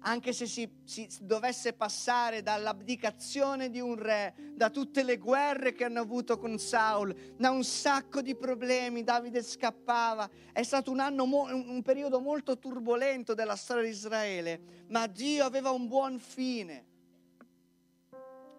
anche 0.02 0.32
se 0.32 0.46
si, 0.46 0.68
si, 0.84 1.08
dovesse 1.20 1.72
passare 1.72 2.42
dall'abdicazione 2.42 3.70
di 3.70 3.80
un 3.80 3.96
re, 3.96 4.34
da 4.54 4.70
tutte 4.70 5.02
le 5.02 5.18
guerre 5.18 5.72
che 5.72 5.84
hanno 5.84 6.00
avuto 6.00 6.38
con 6.38 6.58
Saul, 6.58 7.14
da 7.36 7.50
un 7.50 7.64
sacco 7.64 8.22
di 8.22 8.34
problemi, 8.34 9.02
Davide 9.02 9.42
scappava, 9.42 10.28
è 10.52 10.62
stato 10.62 10.90
un, 10.90 11.00
anno, 11.00 11.24
un 11.24 11.82
periodo 11.82 12.20
molto 12.20 12.58
turbolento 12.58 13.34
della 13.34 13.56
storia 13.56 13.82
di 13.82 13.90
Israele, 13.90 14.86
ma 14.88 15.06
Dio 15.06 15.44
aveva 15.44 15.70
un 15.70 15.86
buon 15.86 16.18
fine. 16.18 16.86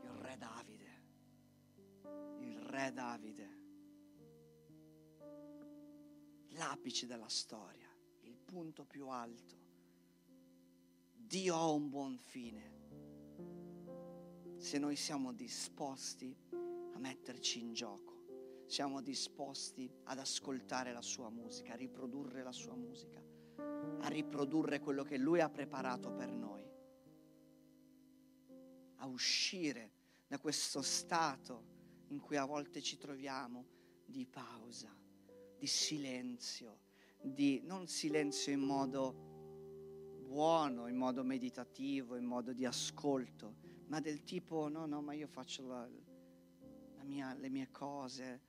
Il 0.04 0.10
re 0.20 0.38
Davide, 0.38 1.02
il 2.40 2.60
re 2.60 2.92
Davide, 2.94 3.41
l'apice 6.62 7.08
della 7.08 7.28
storia, 7.28 7.90
il 8.22 8.38
punto 8.38 8.86
più 8.86 9.08
alto. 9.08 9.56
Dio 11.16 11.56
ha 11.56 11.68
un 11.72 11.90
buon 11.90 12.20
fine. 12.20 12.70
Se 14.58 14.78
noi 14.78 14.96
siamo 14.96 15.34
disposti 15.34 16.38
a 16.52 17.00
metterci 17.00 17.62
in 17.62 17.74
gioco, 17.74 18.66
siamo 18.68 19.02
disposti 19.02 19.92
ad 20.04 20.20
ascoltare 20.20 20.94
la 20.94 21.02
sua 21.02 21.32
musica, 21.32 21.74
a 21.74 21.76
riprodurre 21.76 22.44
la 22.44 22.52
sua 22.52 22.76
musica, 22.76 23.20
a 24.02 24.08
riprodurre 24.08 24.80
quello 24.80 25.04
che 25.04 25.18
lui 25.18 25.40
ha 25.42 25.50
preparato 25.50 26.14
per 26.14 26.32
noi, 26.32 26.64
a 28.98 29.08
uscire 29.08 29.94
da 30.28 30.38
questo 30.38 30.84
stato 30.84 32.06
in 32.10 32.20
cui 32.20 32.38
a 32.38 32.46
volte 32.46 32.84
ci 32.84 32.98
troviamo 32.98 33.66
di 34.06 34.28
pausa, 34.28 34.96
di 35.62 35.68
silenzio, 35.68 36.80
di 37.22 37.62
non 37.66 37.86
silenzio 37.86 38.52
in 38.52 38.62
modo 38.62 39.14
buono, 40.24 40.88
in 40.88 40.96
modo 40.96 41.24
meditativo, 41.24 42.16
in 42.16 42.26
modo 42.26 42.52
di 42.52 42.66
ascolto, 42.66 43.58
ma 43.86 44.00
del 44.00 44.24
tipo 44.24 44.70
no, 44.70 44.88
no, 44.88 45.04
ma 45.04 45.14
io 45.14 45.28
faccio 45.28 45.68
la, 45.68 45.88
la 46.96 47.04
mia, 47.04 47.36
le 47.36 47.50
mie 47.50 47.70
cose. 47.70 48.42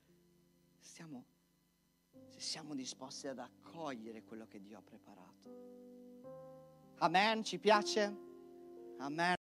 Stiamo, 0.81 1.27
se 2.31 2.41
siamo 2.41 2.75
disposti 2.75 3.29
ad 3.29 3.41
accogliere 3.41 4.25
quello 4.25 4.47
che 4.47 4.63
Dio 4.63 4.79
ha 4.79 4.83
preparato. 4.83 5.51
Amen, 6.97 7.45
ci 7.45 7.59
piace? 7.59 8.17
Amen. 8.97 9.35